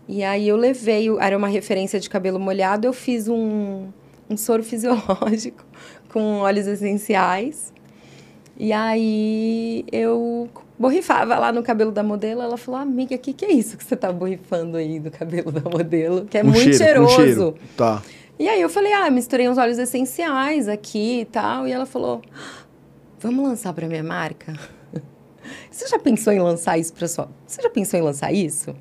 [0.07, 3.87] e aí eu levei, era uma referência de cabelo molhado, eu fiz um,
[4.29, 5.65] um soro fisiológico
[6.11, 7.73] com óleos essenciais
[8.59, 10.49] e aí eu
[10.79, 13.83] borrifava lá no cabelo da modelo, ela falou, amiga, o que, que é isso que
[13.83, 16.25] você está borrifando aí do cabelo da modelo?
[16.25, 17.11] Que é um muito cheiro, cheiroso.
[17.11, 17.55] Um cheiro.
[17.75, 18.01] Tá.
[18.39, 21.67] E aí eu falei, ah, misturei uns óleos essenciais aqui e tal.
[21.67, 22.21] E ela falou,
[23.19, 24.53] vamos lançar para minha marca?
[25.69, 27.29] Você já pensou em lançar isso para sua?
[27.45, 28.75] Você já pensou em lançar isso?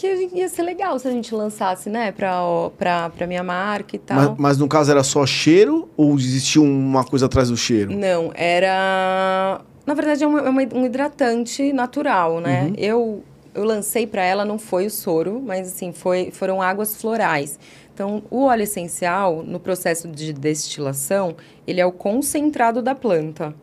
[0.00, 2.40] Porque ia ser legal se a gente lançasse, né, para
[2.78, 4.16] para minha marca e tal.
[4.16, 7.94] Mas, mas, no caso era só cheiro ou existia uma coisa atrás do cheiro?
[7.94, 12.64] Não, era na verdade é, uma, é um hidratante natural, né?
[12.64, 12.74] Uhum.
[12.78, 17.58] Eu eu lancei para ela não foi o soro, mas assim foi foram águas florais.
[17.92, 21.36] Então, o óleo essencial, no processo de destilação,
[21.66, 23.54] ele é o concentrado da planta.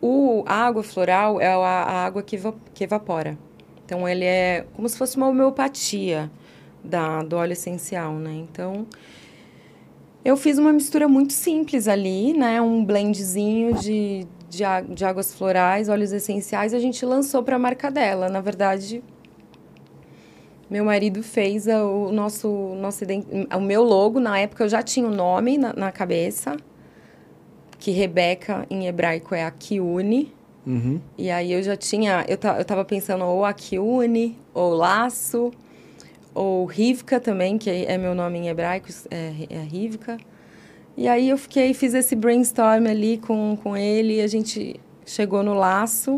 [0.00, 2.40] O, a água floral é a, a água que,
[2.72, 3.36] que evapora.
[3.88, 6.30] Então, ele é como se fosse uma homeopatia
[6.84, 8.34] da, do óleo essencial, né?
[8.34, 8.86] Então,
[10.22, 12.60] eu fiz uma mistura muito simples ali, né?
[12.60, 14.62] Um blendzinho de, de,
[14.94, 18.28] de águas florais, óleos essenciais, a gente lançou para a marca dela.
[18.28, 19.02] Na verdade,
[20.68, 23.06] meu marido fez o nosso, nosso
[23.56, 24.20] o meu logo.
[24.20, 26.58] Na época eu já tinha o um nome na, na, cabeça,
[27.78, 30.36] que Rebeca em hebraico é Akiune.
[30.68, 31.00] Uhum.
[31.16, 35.50] E aí eu já tinha, eu, eu tava pensando ou Akiune, ou Laço,
[36.34, 40.18] ou Rivka também, que é meu nome em hebraico, é, é Rivka.
[40.94, 45.42] E aí eu fiquei, fiz esse brainstorm ali com, com ele, e a gente chegou
[45.42, 46.16] no Laço.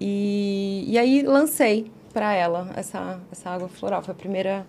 [0.00, 4.02] E, e aí lancei para ela essa, essa água floral.
[4.02, 4.66] Foi a primeira.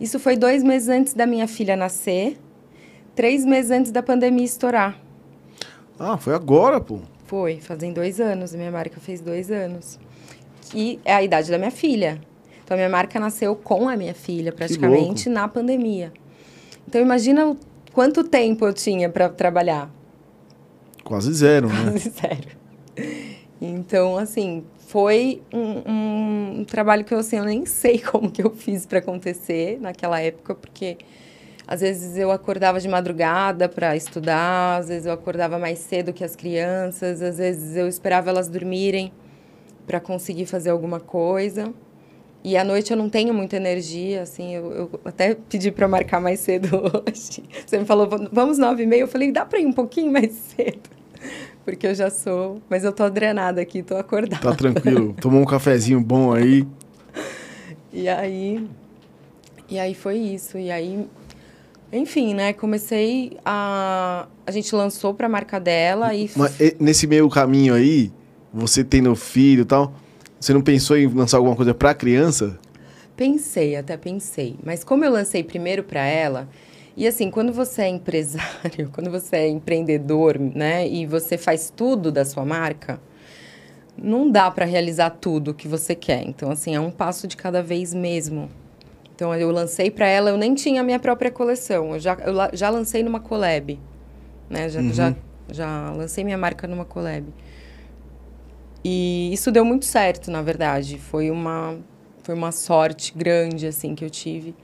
[0.00, 2.36] Isso foi dois meses antes da minha filha nascer,
[3.14, 4.98] três meses antes da pandemia estourar.
[5.98, 6.98] Ah, foi agora, pô.
[7.26, 8.54] Foi, fazem dois anos.
[8.54, 9.98] A minha marca fez dois anos.
[10.70, 12.20] Que é a idade da minha filha.
[12.64, 16.12] Então, a minha marca nasceu com a minha filha, praticamente, na pandemia.
[16.88, 17.56] Então, imagina o,
[17.92, 19.90] quanto tempo eu tinha para trabalhar.
[21.04, 21.90] Quase zero, né?
[21.90, 22.48] Quase zero.
[23.60, 28.42] Então, assim, foi um, um, um, trabalho que eu, assim, eu nem sei como que
[28.42, 30.98] eu fiz para acontecer naquela época, porque
[31.66, 36.22] às vezes eu acordava de madrugada para estudar, às vezes eu acordava mais cedo que
[36.22, 39.12] as crianças, às vezes eu esperava elas dormirem
[39.86, 41.72] para conseguir fazer alguma coisa.
[42.44, 46.20] E à noite eu não tenho muita energia, assim, eu, eu até pedi para marcar
[46.20, 46.68] mais cedo
[47.06, 47.42] hoje.
[47.66, 50.30] Você me falou, vamos nove e meia, eu falei, dá para ir um pouquinho mais
[50.56, 50.96] cedo
[51.66, 52.62] porque eu já sou.
[52.70, 54.40] Mas eu tô drenada aqui, tô acordada.
[54.40, 55.12] Tá tranquilo.
[55.20, 56.64] Tomou um cafezinho bom aí.
[57.92, 58.64] E aí.
[59.68, 60.56] E aí foi isso.
[60.56, 61.08] E aí.
[61.92, 62.52] Enfim, né?
[62.52, 64.26] Comecei a.
[64.46, 66.30] A gente lançou pra marca dela e.
[66.36, 68.12] Mas nesse meio caminho aí,
[68.52, 69.92] você tendo filho e tal,
[70.40, 72.58] você não pensou em lançar alguma coisa pra criança?
[73.16, 74.56] Pensei, até pensei.
[74.62, 76.48] Mas como eu lancei primeiro para ela,
[76.96, 82.10] e assim, quando você é empresário, quando você é empreendedor, né, e você faz tudo
[82.10, 83.00] da sua marca,
[83.96, 86.22] não dá para realizar tudo que você quer.
[86.26, 88.50] Então, assim, é um passo de cada vez mesmo.
[89.16, 91.94] Então, eu lancei para ela, eu nem tinha a minha própria coleção.
[91.94, 93.80] Eu já, eu já lancei numa collab,
[94.48, 94.68] né?
[94.68, 94.92] Já, uhum.
[94.92, 95.14] já,
[95.50, 97.26] já lancei minha marca numa collab.
[98.84, 100.98] E isso deu muito certo, na verdade.
[100.98, 101.78] Foi uma,
[102.22, 104.54] foi uma sorte grande, assim, que eu tive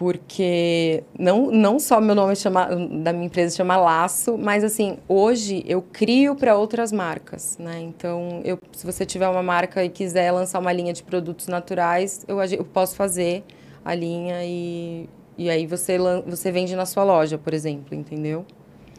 [0.00, 5.62] porque não, não só meu nome chama, da minha empresa chama Laço, mas assim, hoje
[5.66, 7.82] eu crio para outras marcas, né?
[7.82, 12.24] Então, eu, se você tiver uma marca e quiser lançar uma linha de produtos naturais,
[12.26, 13.44] eu, eu posso fazer
[13.84, 18.46] a linha e, E aí você, você vende na sua loja, por exemplo, entendeu?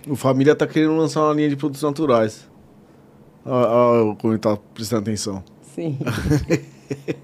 [0.07, 2.47] O Família tá querendo lançar uma linha de produtos naturais.
[3.43, 5.43] Olha como ele tá prestando atenção.
[5.73, 5.97] Sim.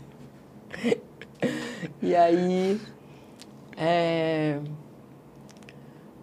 [2.02, 2.80] e aí...
[3.78, 4.60] É...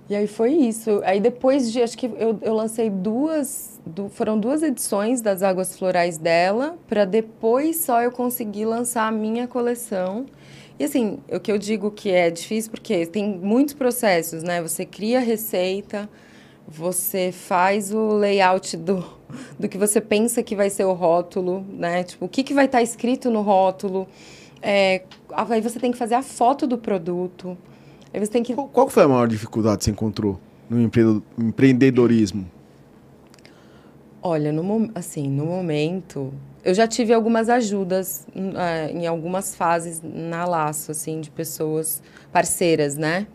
[0.08, 1.00] E aí foi isso.
[1.04, 5.78] Aí depois de, acho que eu, eu lancei duas, du, foram duas edições das Águas
[5.78, 10.26] Florais dela, para depois só eu conseguir lançar a minha coleção.
[10.78, 14.60] E assim, o que eu digo que é difícil porque tem muitos processos, né?
[14.60, 16.10] Você cria a receita,
[16.66, 19.04] você faz o layout do,
[19.58, 22.02] do que você pensa que vai ser o rótulo, né?
[22.02, 24.06] Tipo, o que, que vai estar tá escrito no rótulo.
[24.66, 27.56] É, aí você tem que fazer a foto do produto.
[28.12, 28.54] Aí você tem que...
[28.54, 30.40] Qual, qual foi a maior dificuldade que você encontrou
[30.70, 30.80] no
[31.38, 32.50] empreendedorismo?
[34.22, 36.32] Olha, no, assim, no momento,
[36.64, 42.02] eu já tive algumas ajudas uh, em algumas fases na Laço, assim, de pessoas
[42.32, 43.26] parceiras, né?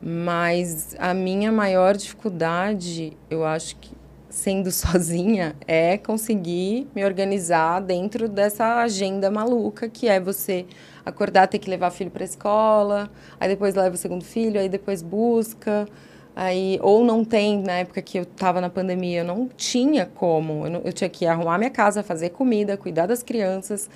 [0.00, 3.90] Mas a minha maior dificuldade, eu acho que
[4.32, 10.66] sendo sozinha, é conseguir me organizar dentro dessa agenda maluca que é você
[11.04, 15.02] acordar, ter que levar filho para escola, aí depois leva o segundo filho, aí depois
[15.02, 15.86] busca,
[16.34, 20.66] Aí, ou não tem, na época que eu estava na pandemia, eu não tinha como.
[20.66, 23.90] Eu, não, eu, tinha que arrumar minha casa, fazer comida, cuidar das crianças.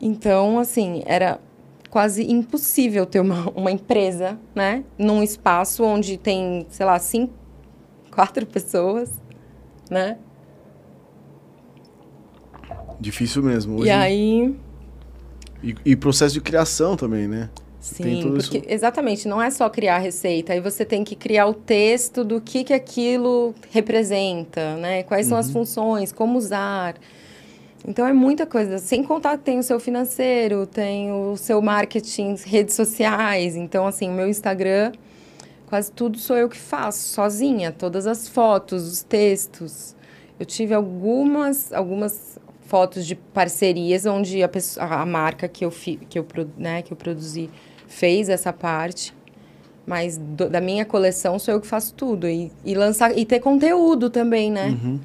[0.00, 1.38] Então, assim, era
[1.90, 4.84] quase impossível ter uma, uma empresa, né?
[4.98, 7.34] Num espaço onde tem, sei lá, cinco,
[8.10, 9.10] quatro pessoas,
[9.94, 10.18] né?
[13.00, 13.76] Difícil mesmo.
[13.76, 13.88] Hoje...
[13.88, 14.54] E aí...
[15.62, 17.48] E, e processo de criação também, né?
[17.80, 18.66] Sim, porque isso...
[18.66, 22.40] exatamente, não é só criar a receita, aí você tem que criar o texto do
[22.40, 25.02] que, que aquilo representa, né?
[25.02, 25.52] Quais são as uhum.
[25.52, 26.96] funções, como usar.
[27.86, 28.78] Então é muita coisa.
[28.78, 33.54] Sem contar que tem o seu financeiro, tem o seu marketing, redes sociais.
[33.54, 34.92] Então, assim, meu Instagram,
[35.66, 37.72] quase tudo sou eu que faço, sozinha.
[37.72, 39.94] Todas as fotos, os textos.
[40.38, 45.96] Eu tive algumas, algumas fotos de parcerias onde a, pessoa, a marca que eu, fi,
[46.08, 47.50] que, eu, né, que eu produzi
[47.86, 49.14] fez essa parte.
[49.86, 52.26] Mas do, da minha coleção sou eu que faço tudo.
[52.28, 54.68] E, e lançar e ter conteúdo também, né?
[54.68, 54.98] Uhum.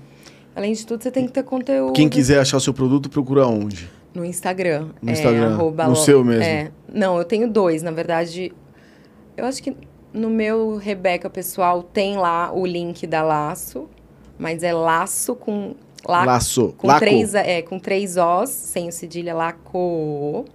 [0.55, 1.93] Além de tudo, você tem que ter conteúdo.
[1.93, 3.89] Quem quiser achar o seu produto, procura onde?
[4.13, 4.89] No Instagram.
[5.01, 5.57] No Instagram.
[5.77, 6.43] É, no seu mesmo.
[6.43, 6.71] É.
[6.91, 8.51] Não, eu tenho dois, na verdade.
[9.37, 9.75] Eu acho que
[10.13, 13.87] no meu Rebeca pessoal tem lá o link da Laço,
[14.37, 15.75] mas é laço com.
[16.07, 16.73] La, laço.
[16.77, 16.99] Com Laco.
[16.99, 20.45] três, é, com três Os, sem o cedilha, laco.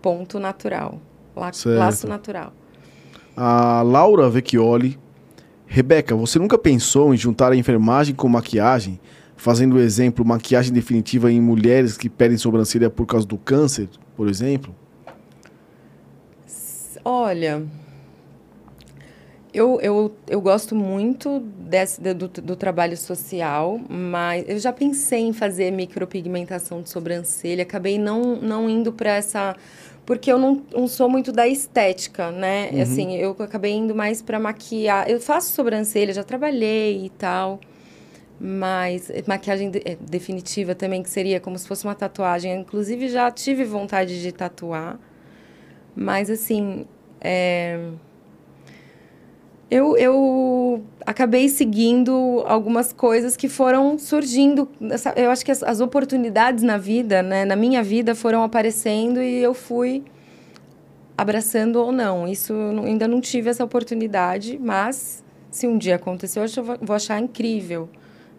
[0.00, 1.00] Ponto natural.
[1.34, 2.52] La laço natural.
[3.36, 4.98] A Laura Vecchioli.
[5.66, 9.00] Rebeca, você nunca pensou em juntar a enfermagem com maquiagem?
[9.36, 14.28] Fazendo o exemplo, maquiagem definitiva em mulheres que perdem sobrancelha por causa do câncer, por
[14.28, 14.74] exemplo?
[17.04, 17.64] Olha,
[19.56, 25.32] eu, eu, eu gosto muito desse, do, do trabalho social, mas eu já pensei em
[25.32, 29.56] fazer micropigmentação de sobrancelha, acabei não, não indo para essa
[30.04, 32.70] porque eu não, não, sou muito da estética, né?
[32.70, 32.82] Uhum.
[32.82, 35.10] Assim, eu acabei indo mais para maquiar.
[35.10, 37.58] Eu faço sobrancelha, já trabalhei e tal.
[38.38, 42.52] Mas maquiagem de, é, definitiva também, que seria como se fosse uma tatuagem.
[42.52, 44.96] Eu, inclusive, já tive vontade de tatuar.
[45.96, 46.86] Mas, assim,
[47.20, 47.90] é...
[49.70, 54.68] eu, eu acabei seguindo algumas coisas que foram surgindo.
[55.16, 59.42] Eu acho que as, as, oportunidades na vida, né, na minha vida, foram aparecendo e
[59.42, 60.04] eu fui
[61.18, 62.28] abraçando ou não.
[62.28, 62.54] Isso
[62.84, 67.88] ainda não tive essa oportunidade, mas se um dia aconteceu, eu vou achar incrível,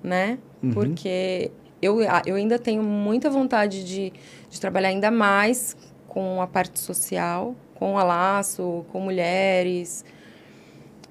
[0.01, 0.38] né?
[0.63, 0.71] Uhum.
[0.71, 1.51] Porque
[1.82, 4.13] eu, eu ainda tenho muita vontade de,
[4.49, 5.75] de trabalhar ainda mais
[6.07, 10.05] com a parte social, com a laço, com mulheres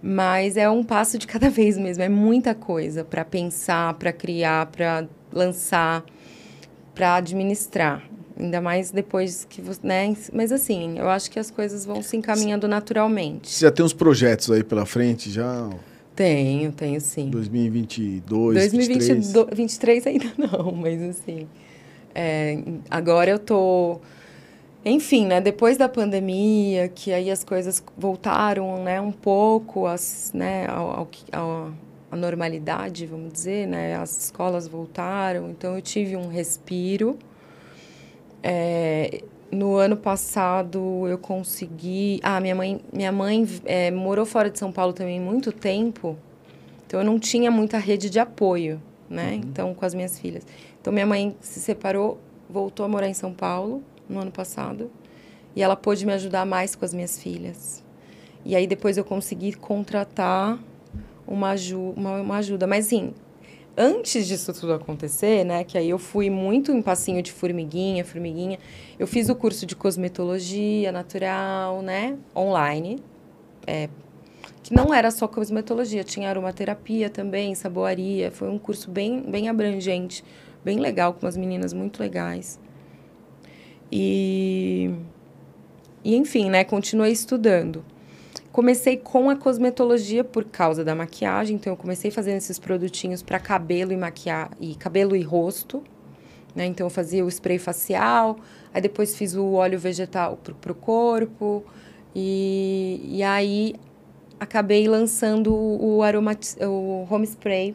[0.03, 4.67] mas é um passo de cada vez mesmo, é muita coisa para pensar, para criar,
[4.67, 6.05] para lançar,
[6.95, 8.03] para administrar.
[8.39, 9.81] Ainda mais depois que você.
[9.83, 10.15] Né?
[10.31, 13.49] Mas assim, eu acho que as coisas vão se encaminhando naturalmente.
[13.49, 15.71] Você já tem uns projetos aí pela frente já?
[16.15, 17.31] Tenho, tenho sim.
[17.31, 21.47] 2022, 2023 ainda não, mas assim.
[22.15, 22.59] É,
[22.91, 24.01] agora eu tô
[24.89, 30.69] enfim, né, depois da pandemia, que aí as coisas voltaram, né, um pouco as, né,
[30.69, 31.73] ao, ao,
[32.09, 37.19] à normalidade, vamos dizer, né, as escolas voltaram, então eu tive um respiro.
[38.45, 44.57] É, no ano passado eu consegui, ah, minha mãe, minha mãe é, morou fora de
[44.57, 46.17] São Paulo também muito tempo,
[46.87, 48.81] então eu não tinha muita rede de apoio,
[49.11, 49.35] né, uhum.
[49.35, 50.47] então com as minhas filhas.
[50.81, 54.91] Então minha mãe se separou, voltou a morar em São Paulo no ano passado.
[55.55, 57.85] E ela pôde me ajudar mais com as minhas filhas.
[58.45, 60.59] E aí depois eu consegui contratar
[61.27, 61.55] uma,
[61.97, 62.67] uma, uma ajuda.
[62.67, 63.13] Mas assim,
[63.77, 68.59] antes disso tudo acontecer, né, que aí eu fui muito em passinho de formiguinha, formiguinha,
[68.99, 72.99] eu fiz o curso de cosmetologia natural, né, online,
[73.67, 73.89] é,
[74.63, 80.25] que não era só cosmetologia, tinha aromaterapia também, saboaria, foi um curso bem, bem abrangente,
[80.65, 82.59] bem legal, com umas meninas muito legais.
[83.97, 84.91] E,
[86.05, 87.85] e enfim, né, continuei estudando.
[88.53, 93.39] Comecei com a cosmetologia por causa da maquiagem, então eu comecei fazendo esses produtinhos para
[93.39, 95.83] cabelo e maquiagem, e cabelo e rosto,
[96.55, 96.65] né?
[96.67, 98.39] Então eu fazia o spray facial,
[98.73, 101.65] aí depois fiz o óleo vegetal para o corpo
[102.15, 103.75] e, e aí
[104.41, 107.75] acabei lançando o aromat o home spray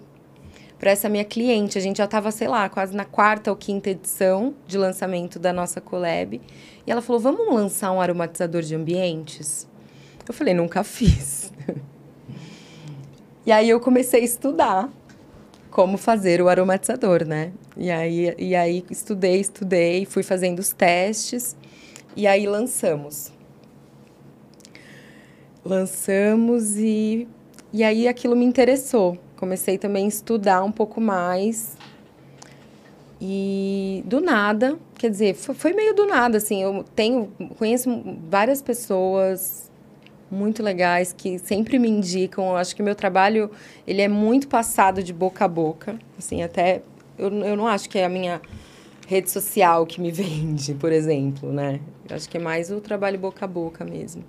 [0.82, 1.78] para essa minha cliente.
[1.78, 5.54] A gente já estava, sei lá, quase na quarta ou quinta edição de lançamento da
[5.54, 6.42] nossa collab.
[6.88, 9.70] E ela falou: "Vamos lançar um aromatizador de ambientes?"
[10.28, 11.54] Eu falei, nunca fiz.
[13.46, 14.90] e aí eu comecei a estudar
[15.70, 17.52] como fazer o aromatizador, né?
[17.78, 21.56] E aí, e aí estudei, estudei, fui fazendo os testes
[22.16, 23.32] e aí lançamos.
[25.64, 27.28] Lançamos e,
[27.72, 29.18] e aí aquilo me interessou.
[29.42, 31.76] Comecei também a estudar um pouco mais.
[33.20, 36.62] E do nada, quer dizer, foi, foi meio do nada, assim.
[36.62, 37.28] Eu tenho,
[37.58, 37.89] conheço
[38.30, 39.72] várias pessoas
[40.30, 42.50] muito legais que sempre me indicam.
[42.50, 43.50] Eu acho que meu trabalho
[43.88, 45.98] ele é muito passado de boca a boca.
[46.20, 46.84] Assim, até
[47.18, 48.39] eu, eu não acho que é a minha
[49.08, 51.80] rede social que me vende, por exemplo, né?
[52.08, 54.24] Eu acho que é mais o trabalho boca a boca mesmo.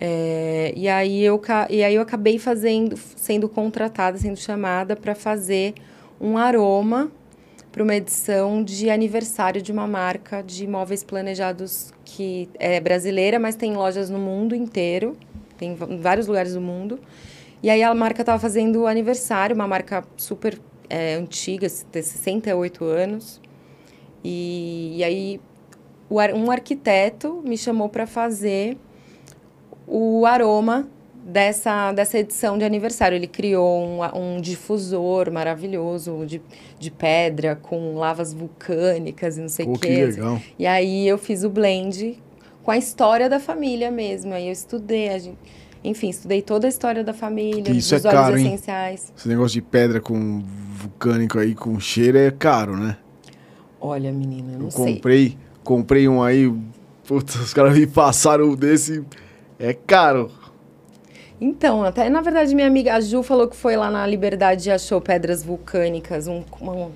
[0.00, 1.40] É, e, aí eu,
[1.70, 5.74] e aí eu acabei fazendo, sendo contratada, sendo chamada para fazer
[6.20, 7.10] um aroma
[7.70, 13.56] para uma edição de aniversário de uma marca de móveis planejados que é brasileira, mas
[13.56, 15.16] tem lojas no mundo inteiro,
[15.58, 17.00] tem em vários lugares do mundo.
[17.60, 23.40] E aí a marca estava fazendo aniversário, uma marca super é, antiga, de 68 anos.
[24.22, 25.40] E, e aí
[26.32, 28.76] um arquiteto me chamou para fazer
[29.86, 30.88] o aroma
[31.24, 33.16] dessa, dessa edição de aniversário.
[33.16, 36.40] Ele criou um, um difusor maravilhoso de,
[36.78, 39.88] de pedra com lavas vulcânicas e não sei o quê.
[39.88, 40.40] Que legal.
[40.58, 42.18] E aí eu fiz o blend
[42.62, 44.34] com a história da família mesmo.
[44.34, 45.38] Aí eu estudei, a gente,
[45.82, 49.08] enfim, estudei toda a história da família, isso dos é óleos caro, essenciais.
[49.08, 49.14] Hein?
[49.16, 50.42] Esse negócio de pedra com
[50.74, 52.96] vulcânico aí, com cheiro, é caro, né?
[53.80, 54.94] Olha, menina, eu não eu sei.
[54.94, 56.50] comprei, comprei um aí,
[57.06, 59.04] putz, os caras me passaram desse,
[59.58, 60.30] é caro.
[61.40, 65.00] Então, até na verdade minha amiga Ju falou que foi lá na Liberdade e achou
[65.00, 66.90] pedras vulcânicas, um, uma,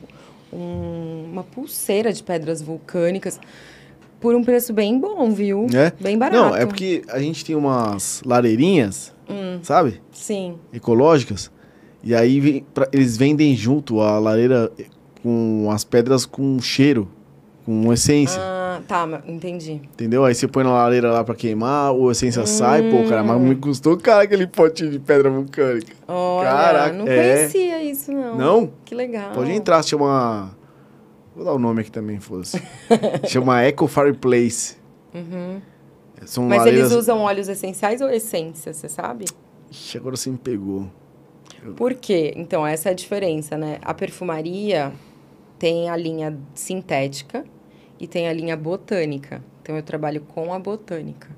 [0.52, 3.40] um, uma pulseira de pedras vulcânicas
[4.20, 5.66] por um preço bem bom, viu?
[5.74, 5.92] É?
[6.00, 6.42] Bem barato.
[6.42, 10.00] Não, é porque a gente tem umas lareirinhas, hum, sabe?
[10.12, 10.58] Sim.
[10.72, 11.50] Ecológicas.
[12.02, 14.70] E aí eles vendem junto a lareira
[15.22, 17.08] com as pedras com cheiro,
[17.64, 18.40] com essência.
[18.40, 19.72] Ah tá, entendi.
[19.72, 20.24] Entendeu?
[20.24, 22.46] Aí você põe na lareira lá pra queimar, a essência hum.
[22.46, 25.92] sai, pô, cara, mas me custou caro aquele potinho de pedra vulcânica.
[26.06, 27.16] Olha, Caraca, não é...
[27.16, 28.36] conhecia isso, não.
[28.36, 28.72] Não?
[28.84, 29.32] Que legal.
[29.32, 30.56] Pode entrar, se chama...
[31.34, 32.60] Vou dar o nome aqui também, fosse.
[33.28, 34.76] chama Eco Fireplace.
[35.14, 35.60] Uhum.
[36.26, 36.90] São mas lareiras...
[36.90, 39.24] eles usam óleos essenciais ou essência, você sabe?
[39.70, 40.90] Ixi, agora você me pegou.
[41.76, 42.32] Por quê?
[42.36, 43.78] Então, essa é a diferença, né?
[43.82, 44.92] A perfumaria
[45.58, 47.44] tem a linha sintética,
[47.98, 49.42] e tem a linha botânica.
[49.62, 51.28] Então eu trabalho com a botânica.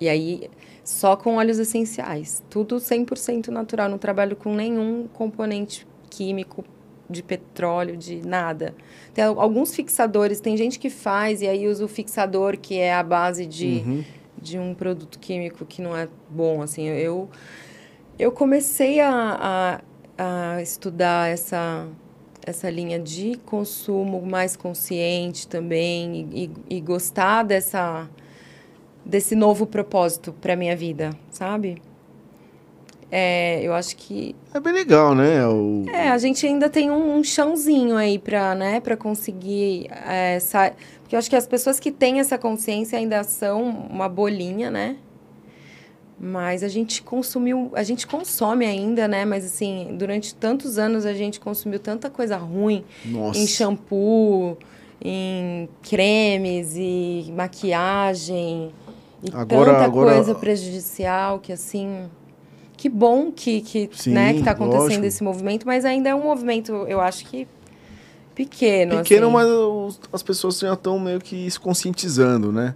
[0.00, 0.50] E aí
[0.82, 6.64] só com óleos essenciais, tudo 100% natural, não trabalho com nenhum componente químico
[7.08, 8.74] de petróleo, de nada.
[9.12, 13.02] Tem alguns fixadores, tem gente que faz e aí usa o fixador que é a
[13.02, 14.04] base de, uhum.
[14.40, 16.86] de um produto químico que não é bom, assim.
[16.86, 17.28] Eu
[18.18, 19.80] eu comecei a,
[20.18, 21.88] a, a estudar essa
[22.44, 28.08] essa linha de consumo mais consciente também e, e gostar dessa
[29.04, 31.80] desse novo propósito para minha vida, sabe?
[33.10, 35.44] É, eu acho que é bem legal, né?
[35.48, 35.84] O...
[35.92, 40.38] É, a gente ainda tem um, um chãozinho aí para, né, para conseguir é,
[41.02, 44.96] porque eu acho que as pessoas que têm essa consciência ainda são uma bolinha, né?
[46.22, 49.24] Mas a gente consumiu, a gente consome ainda, né?
[49.24, 53.38] Mas assim, durante tantos anos a gente consumiu tanta coisa ruim Nossa.
[53.38, 54.58] em shampoo,
[55.02, 58.70] em cremes e maquiagem
[59.22, 60.14] e agora, tanta agora...
[60.14, 62.10] coisa prejudicial que assim,
[62.76, 65.06] que bom que que, Sim, né, que tá acontecendo lógico.
[65.06, 67.48] esse movimento, mas ainda é um movimento, eu acho que
[68.34, 69.34] pequeno, Pequeno, assim.
[69.34, 72.74] mas os, as pessoas já estão meio que se conscientizando, né?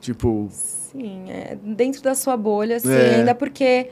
[0.00, 0.83] Tipo, Sim,
[1.28, 2.90] é dentro da sua bolha, sim.
[2.90, 3.16] É.
[3.16, 3.90] Ainda porque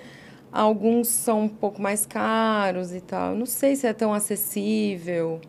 [0.53, 3.34] alguns são um pouco mais caros e tal.
[3.34, 5.40] Não sei se é tão acessível.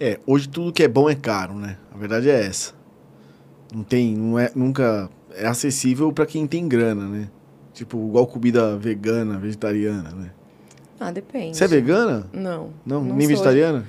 [0.00, 1.76] é, hoje tudo que é bom é caro, né?
[1.92, 2.72] A verdade é essa.
[3.74, 7.28] Não tem, não é, nunca é acessível pra quem tem grana, né?
[7.74, 10.30] Tipo, igual comida vegana, vegetariana, né?
[10.98, 11.56] Ah, depende.
[11.56, 12.26] Você é vegana?
[12.32, 12.70] Não.
[12.84, 13.84] Não, Não nem vegetariana?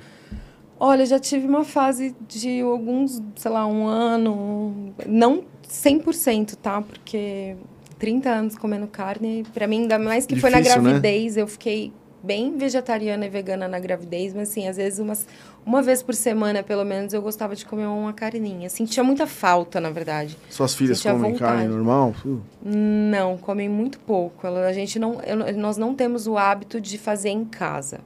[0.78, 6.82] Olha, já tive uma fase de alguns, sei lá, um ano, não 100%, tá?
[6.82, 7.56] Porque
[7.98, 10.88] 30 anos comendo carne, pra mim, ainda mais que foi na Difícil, né?
[10.90, 11.92] gravidez, eu fiquei
[12.22, 15.26] bem vegetariana e vegana na gravidez, mas assim, às vezes umas,
[15.64, 18.68] uma vez por semana, pelo menos, eu gostava de comer uma carninha.
[18.68, 20.36] Sentia muita falta, na verdade.
[20.50, 21.52] Suas filhas Sentia comem vontade.
[21.58, 22.14] carne normal?
[22.24, 24.46] Uh, Não, comem muito pouco.
[24.46, 28.00] A gente não, eu- nós não temos o hábito de fazer em casa.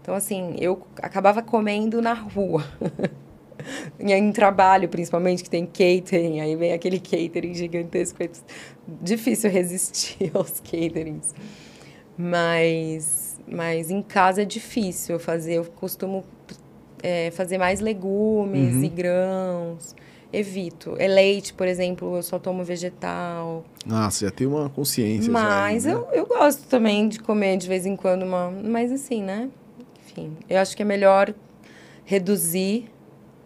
[0.00, 2.64] Então, assim, eu acabava comendo na rua.
[3.98, 8.22] em, trabalho, principalmente, que tem catering, aí vem aquele catering gigantesco.
[8.22, 8.28] É
[9.02, 11.34] difícil resistir aos caterings.
[12.16, 15.54] Mas, mas em casa é difícil fazer.
[15.54, 16.24] Eu costumo
[17.02, 18.84] é, fazer mais legumes Uhum.
[18.84, 19.94] e grãos.
[20.32, 20.96] Evito.
[20.98, 23.64] É leite, por exemplo, eu só tomo vegetal.
[23.90, 25.26] Ah, você já tem uma consciência.
[25.26, 25.92] já Mas né?
[25.92, 28.50] eu, eu gosto também de comer de vez em quando uma.
[28.50, 29.50] Mas assim, né?
[30.06, 31.34] Enfim, eu acho que é melhor
[32.04, 32.86] reduzir,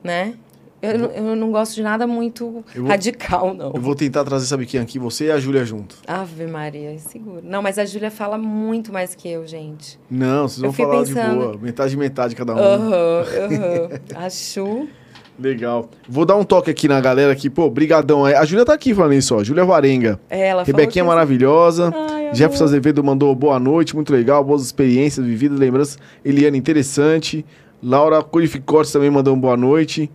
[0.07, 0.35] né?
[0.83, 3.73] Eu, não- eu não gosto de nada muito vou- radical, não.
[3.75, 4.99] Eu vou tentar trazer, sabe quem aqui?
[4.99, 5.97] Você e a Júlia junto.
[6.07, 7.41] Ave Maria, seguro.
[7.43, 9.99] Não, mas a Júlia fala muito mais que eu, gente.
[10.11, 11.59] Não, vocês vão falar de pensando- boa.
[11.61, 12.59] Metade, metade cada um.
[12.59, 13.89] Aham, aham.
[14.27, 14.87] A Chu.
[15.39, 15.91] Legal.
[16.09, 17.51] Vou dar um toque aqui na galera aqui.
[17.51, 18.25] Pô, brigadão.
[18.25, 19.45] A Júlia tá aqui falando isso, ó.
[19.45, 20.19] Júlia Varenga.
[20.31, 21.93] É, ela Rebequinha que- maravilhosa.
[21.95, 22.35] Ai.
[22.35, 25.99] Jefferson Azevedo mandou boa noite, muito legal, boas experiências vividas, lembranças.
[26.25, 27.45] Eliane, interessante.
[27.83, 30.11] Laura Corificortes também mandou um boa noite.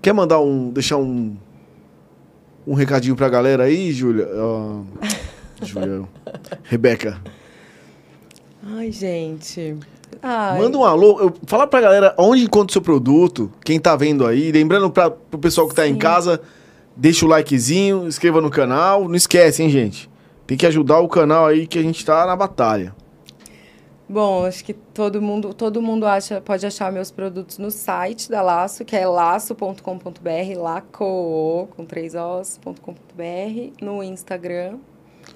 [0.00, 0.70] Quer mandar um.
[0.70, 1.36] deixar um.
[2.66, 4.28] um recadinho pra galera aí, Júlia?
[4.34, 4.82] Ó,
[5.62, 6.04] Júlia.
[6.64, 7.20] Rebeca.
[8.62, 9.76] Ai, gente.
[10.22, 11.20] Ai, Manda um alô.
[11.20, 14.50] Eu, fala pra galera onde encontra o seu produto, quem tá vendo aí.
[14.50, 15.98] Lembrando pra, pro pessoal que tá em Sim.
[15.98, 16.40] casa,
[16.96, 19.08] deixa o likezinho, inscreva no canal.
[19.08, 20.10] Não esquece, hein, gente?
[20.46, 22.94] Tem que ajudar o canal aí que a gente tá na batalha.
[24.08, 28.40] Bom, acho que todo mundo, todo mundo acha, pode achar meus produtos no site da
[28.40, 34.78] Laço, que é laço.com.br, laco, com três os.com.br, no Instagram,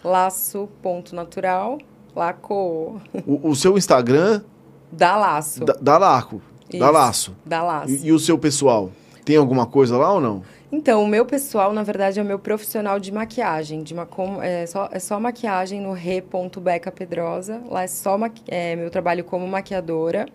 [0.02, 1.78] laço.natural,
[2.16, 4.42] laco, O, o seu Instagram
[4.90, 5.64] da Laço.
[5.64, 6.40] dá, dá laco.
[6.72, 7.36] Isso, laço.
[7.44, 7.90] Da Laço.
[7.92, 8.90] E, e o seu pessoal?
[9.24, 10.42] Tem alguma coisa lá ou não?
[10.74, 13.82] Então, o meu pessoal, na verdade, é o meu profissional de maquiagem.
[13.82, 17.60] De uma, com- é, só, é só maquiagem no re.beca Pedrosa.
[17.68, 18.18] Lá é só
[18.48, 20.26] é, meu trabalho como maquiadora.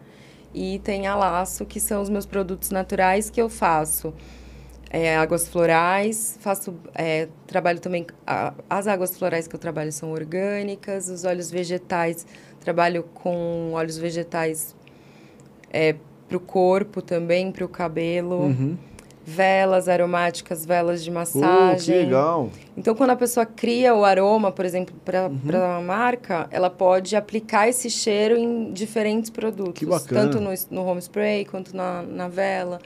[0.54, 4.14] E tem a Laço, que são os meus produtos naturais que eu faço.
[4.92, 8.06] É, águas florais, faço é, trabalho também.
[8.26, 12.26] a- as águas florais que eu trabalho são orgânicas, os óleos vegetais,
[12.62, 14.76] trabalho com óleos vegetais
[16.30, 18.78] para o corpo também, para o cabelo Uhum.
[19.30, 21.98] Velas aromáticas, velas de Pô, que massagem.
[21.98, 22.50] legal.
[22.78, 25.40] Então, quando a pessoa cria o aroma, por exemplo, para Uhum.
[25.54, 29.74] uma marca, ela pode aplicar esse cheiro em diferentes produtos.
[29.78, 30.22] Que bacana.
[30.22, 32.80] Tanto no, no home spray quanto na, na vela.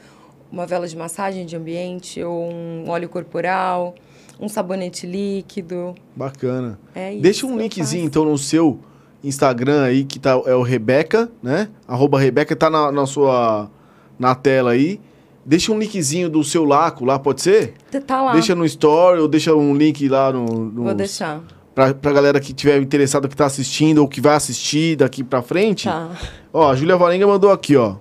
[0.52, 3.94] Uma vela de massagem de ambiente, ou um óleo corporal,
[4.40, 5.94] um sabonete líquido.
[6.16, 6.80] Bacana.
[6.96, 7.22] É isso.
[7.22, 8.80] Deixa um que linkzinho, então, no seu
[9.24, 11.70] Instagram aí, que tá, é o Rebeca, né?
[11.88, 13.70] Arroba Rebeca, tá na, na sua...
[14.18, 15.00] na tela aí.
[15.46, 17.74] Deixa um linkzinho do seu laco lá, pode ser?
[18.06, 18.34] Tá lá.
[18.34, 20.46] Deixa no story ou deixa um link lá no...
[20.46, 21.42] no Vou deixar.
[21.74, 25.42] Pra, pra galera que tiver interessado, que tá assistindo ou que vai assistir daqui pra
[25.42, 25.86] frente.
[25.86, 26.10] Tá.
[26.54, 27.96] Ó, a Júlia Varenga mandou aqui, ó.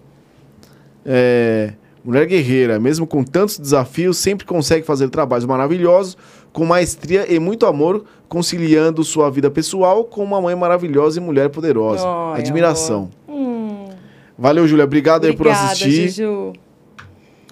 [1.07, 1.73] É,
[2.05, 6.17] mulher guerreira, mesmo com tantos desafios, sempre consegue fazer trabalhos maravilhosos,
[6.53, 11.49] com maestria e muito amor, conciliando sua vida pessoal com uma mãe maravilhosa e mulher
[11.49, 12.05] poderosa.
[12.07, 13.09] Ai, Admiração.
[13.29, 13.89] Hum,
[14.37, 14.85] Valeu, Júlia.
[14.85, 16.09] Obrigado aí por obrigada, assistir.
[16.09, 16.53] Juju.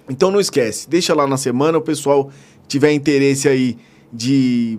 [0.08, 2.30] Então não esquece, deixa lá na semana, o pessoal
[2.66, 3.76] tiver interesse aí
[4.12, 4.78] de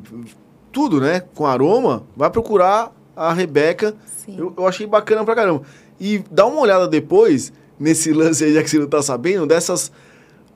[0.72, 1.22] tudo, né?
[1.36, 3.96] Com aroma, vai procurar a Rebeca.
[4.06, 4.36] Sim.
[4.38, 5.64] Eu, eu achei bacana pra caramba.
[6.00, 9.92] E dá uma olhada depois nesse lance aí, já que você não tá sabendo, dessas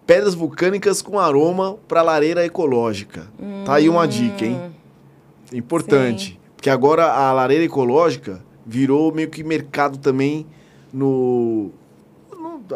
[0.05, 3.27] pedras vulcânicas com aroma pra lareira ecológica.
[3.65, 4.59] Tá aí uma dica, hein?
[5.51, 6.39] Importante.
[6.55, 10.45] Porque agora a lareira ecológica virou meio que mercado também
[10.91, 11.71] no.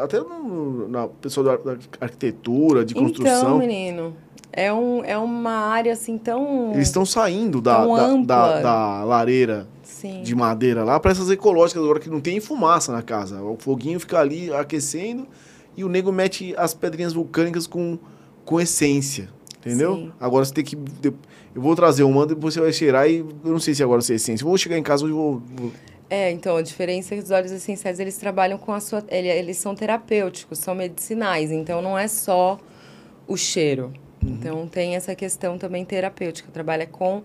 [0.04, 3.58] Até no, na pessoa da, arquitetura, de Então, construção.
[3.58, 4.16] menino,
[4.52, 6.72] é, um, é uma área assim tão.
[6.74, 10.22] Eles estão saindo da, da, da, da lareira Sim.
[10.24, 13.42] de madeira lá para essas ecológicas agora que não tem fumaça na casa.
[13.42, 15.28] O foguinho fica ali aquecendo
[15.76, 17.98] e o nego mete as pedrinhas vulcânicas com,
[18.46, 19.30] com essência.
[19.60, 19.96] Entendeu?
[19.96, 20.12] Sim.
[20.20, 20.78] Agora você tem que.
[21.54, 24.14] Eu vou trazer uma, depois você vai cheirar e eu não sei se agora você
[24.14, 24.44] é essência.
[24.44, 25.72] Eu vou chegar em casa e vou, vou.
[26.10, 29.04] É, então, a diferença é que os óleos essenciais, eles trabalham com a sua...
[29.10, 32.58] ele- Eles são terapêuticos, são medicinais, então não é só
[33.28, 33.94] o cheiro.
[34.24, 37.24] Então, tem essa questão também terapêutica, trabalha com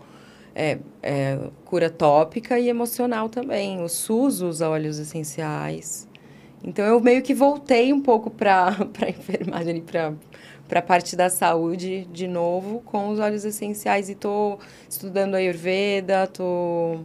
[0.54, 3.82] é, é, cura tópica e emocional também.
[3.82, 6.08] O SUS usa óleos essenciais.
[6.64, 8.68] Então, eu meio que voltei um pouco para
[9.02, 10.14] a enfermagem, para
[10.68, 14.58] para a parte da saúde de novo com os óleos essenciais e tô
[14.88, 17.00] estudando Ayurveda, tô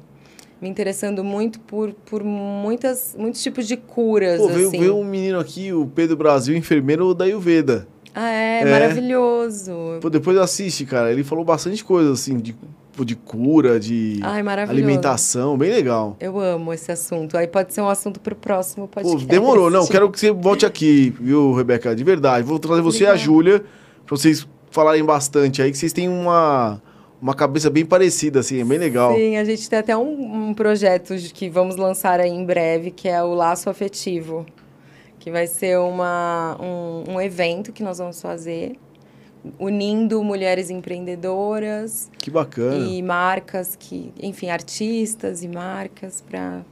[0.62, 4.80] me interessando muito por, por muitas, muitos tipos de curas, Pô, veio, assim.
[4.80, 7.88] veio um menino aqui, o Pedro Brasil, enfermeiro da Ayurveda.
[8.14, 8.66] Ah, é, É.
[8.66, 9.72] maravilhoso.
[10.02, 11.12] Pô, depois assiste, cara.
[11.12, 12.56] Ele falou bastante coisa, assim, de,
[12.96, 16.18] pô, de cura, de Ai, alimentação, bem legal.
[16.20, 17.38] Eu amo esse assunto.
[17.38, 19.28] Aí pode ser um assunto para o próximo Pô, podcast.
[19.28, 19.70] demorou.
[19.70, 21.96] Não, quero que você volte aqui, viu, Rebeca?
[21.96, 22.44] De verdade.
[22.44, 23.16] Vou trazer você e a.
[23.16, 23.60] Júlia,
[24.06, 26.82] pra vocês falarem bastante aí, que vocês têm uma,
[27.22, 29.16] uma cabeça bem parecida, assim, é bem legal.
[29.16, 33.08] Sim, a gente tem até um, um projeto que vamos lançar aí em breve, que
[33.08, 34.46] é o Laço Afetivo.
[35.20, 38.78] Que vai ser uma, um, um evento que nós vamos fazer,
[39.60, 42.78] unindo mulheres empreendedoras Que bacana.
[42.78, 46.64] e marcas que, enfim, artistas e marcas para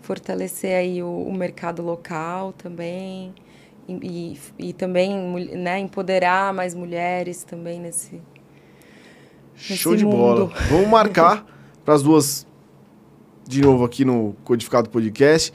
[0.00, 3.34] fortalecer aí o, o mercado local também
[3.88, 3.92] e,
[4.58, 5.14] e, e também
[5.56, 8.20] né, empoderar mais mulheres também nesse
[9.62, 10.40] Show de bola.
[10.46, 10.52] mundo.
[10.70, 11.46] Vamos marcar
[11.84, 12.46] para as duas
[13.46, 15.52] de novo aqui no Codificado Podcast.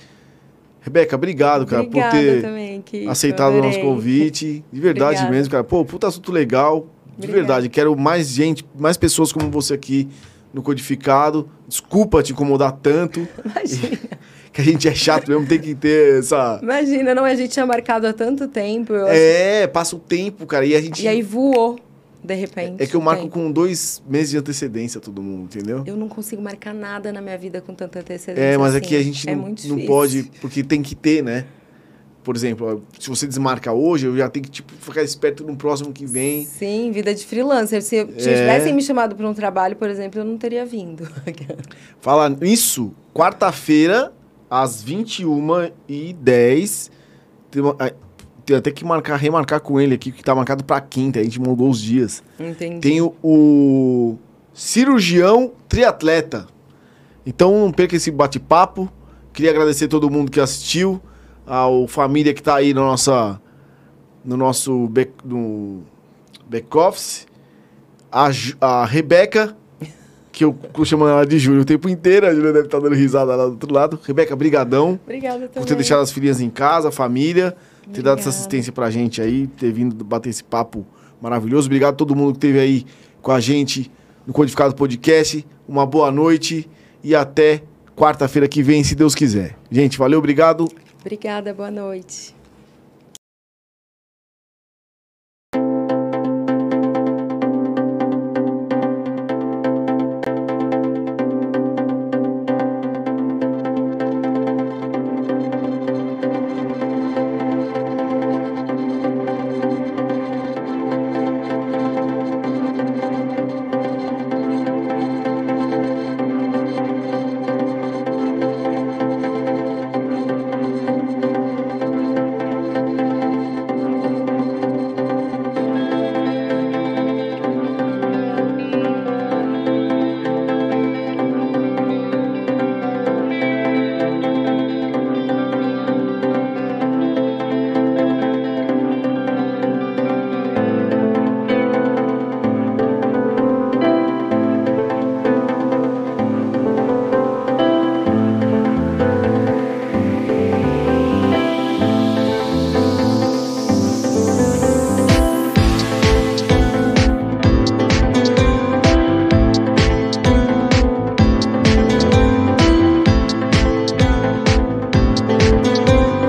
[0.82, 4.64] Rebeca, obrigado, cara, Obrigada por ter também, aceitado o nosso convite.
[4.72, 5.32] De verdade Obrigada.
[5.36, 5.64] mesmo, cara.
[5.64, 6.88] Pô, puta assunto legal.
[7.05, 7.34] De Obrigada.
[7.39, 7.70] verdade.
[7.70, 10.08] Quero mais gente, mais pessoas como você aqui
[10.53, 11.49] no Codificado.
[11.68, 13.28] Desculpa te incomodar tanto.
[13.43, 13.97] Imagina,
[14.53, 16.60] Que a gente é chato mesmo, tem que ter essa.
[16.64, 18.93] imagina, não, a gente tinha marcado há tanto tempo.
[18.93, 20.66] eu acho- É, passa o tempo, cara.
[20.66, 21.03] E a gente.
[21.03, 21.78] E aí voou,
[22.24, 22.82] de repente.
[22.82, 25.84] é que eu marco com dois meses de antecedência todo mundo, entendeu?
[25.86, 28.41] Eu não consigo marcar nada na minha vida com tanta antecedência.
[28.41, 28.86] É, mas assim.
[28.86, 31.45] aqui a gente é não, não pode, porque tem que ter, né?
[32.24, 35.93] Por exemplo, se você desmarca hoje, eu já tenho que tipo, ficar esperto no próximo
[35.93, 36.45] que vem.
[36.45, 37.82] Sim, vida de freelancer.
[37.82, 38.34] Se eu- se É.
[38.34, 41.07] tivessem me chamado para um trabalho, por exemplo, eu não teria vindo.
[42.01, 44.11] Fala isso, quarta-feira,
[44.49, 46.91] às 21h10.
[48.47, 51.37] Tem até que marcar, remarcar com ele aqui, que tá marcado pra quinta, a gente
[51.37, 52.23] mudou os dias.
[52.39, 52.79] Entendi.
[52.79, 54.17] Tem o, o
[54.53, 56.47] cirurgião triatleta.
[57.25, 58.89] Então não perca esse bate-papo.
[59.33, 61.01] Queria agradecer todo mundo que assistiu,
[61.45, 63.37] ao família que tá aí na nossa,
[64.23, 65.83] no nosso back, no
[66.49, 67.27] back office,
[68.09, 68.29] a,
[68.61, 69.57] a Rebeca,
[70.31, 72.95] que eu tô chamando ela de Júlia o tempo inteiro, a Júlia deve estar dando
[72.95, 73.99] risada lá do outro lado.
[74.01, 75.53] Rebeca, brigadão Obrigada também.
[75.53, 77.53] por ter deixado as filhinhas em casa, a família,
[77.93, 78.29] ter dado essa Obrigada.
[78.29, 80.85] assistência pra gente aí, ter vindo bater esse papo
[81.21, 81.67] maravilhoso.
[81.67, 82.85] Obrigado a todo mundo que esteve aí
[83.21, 83.91] com a gente
[84.25, 85.45] no Codificado Podcast.
[85.67, 86.69] Uma boa noite
[87.03, 87.63] e até
[87.95, 89.57] quarta-feira que vem, se Deus quiser.
[89.71, 90.67] Gente, valeu, obrigado.
[91.01, 92.36] Obrigada, boa noite.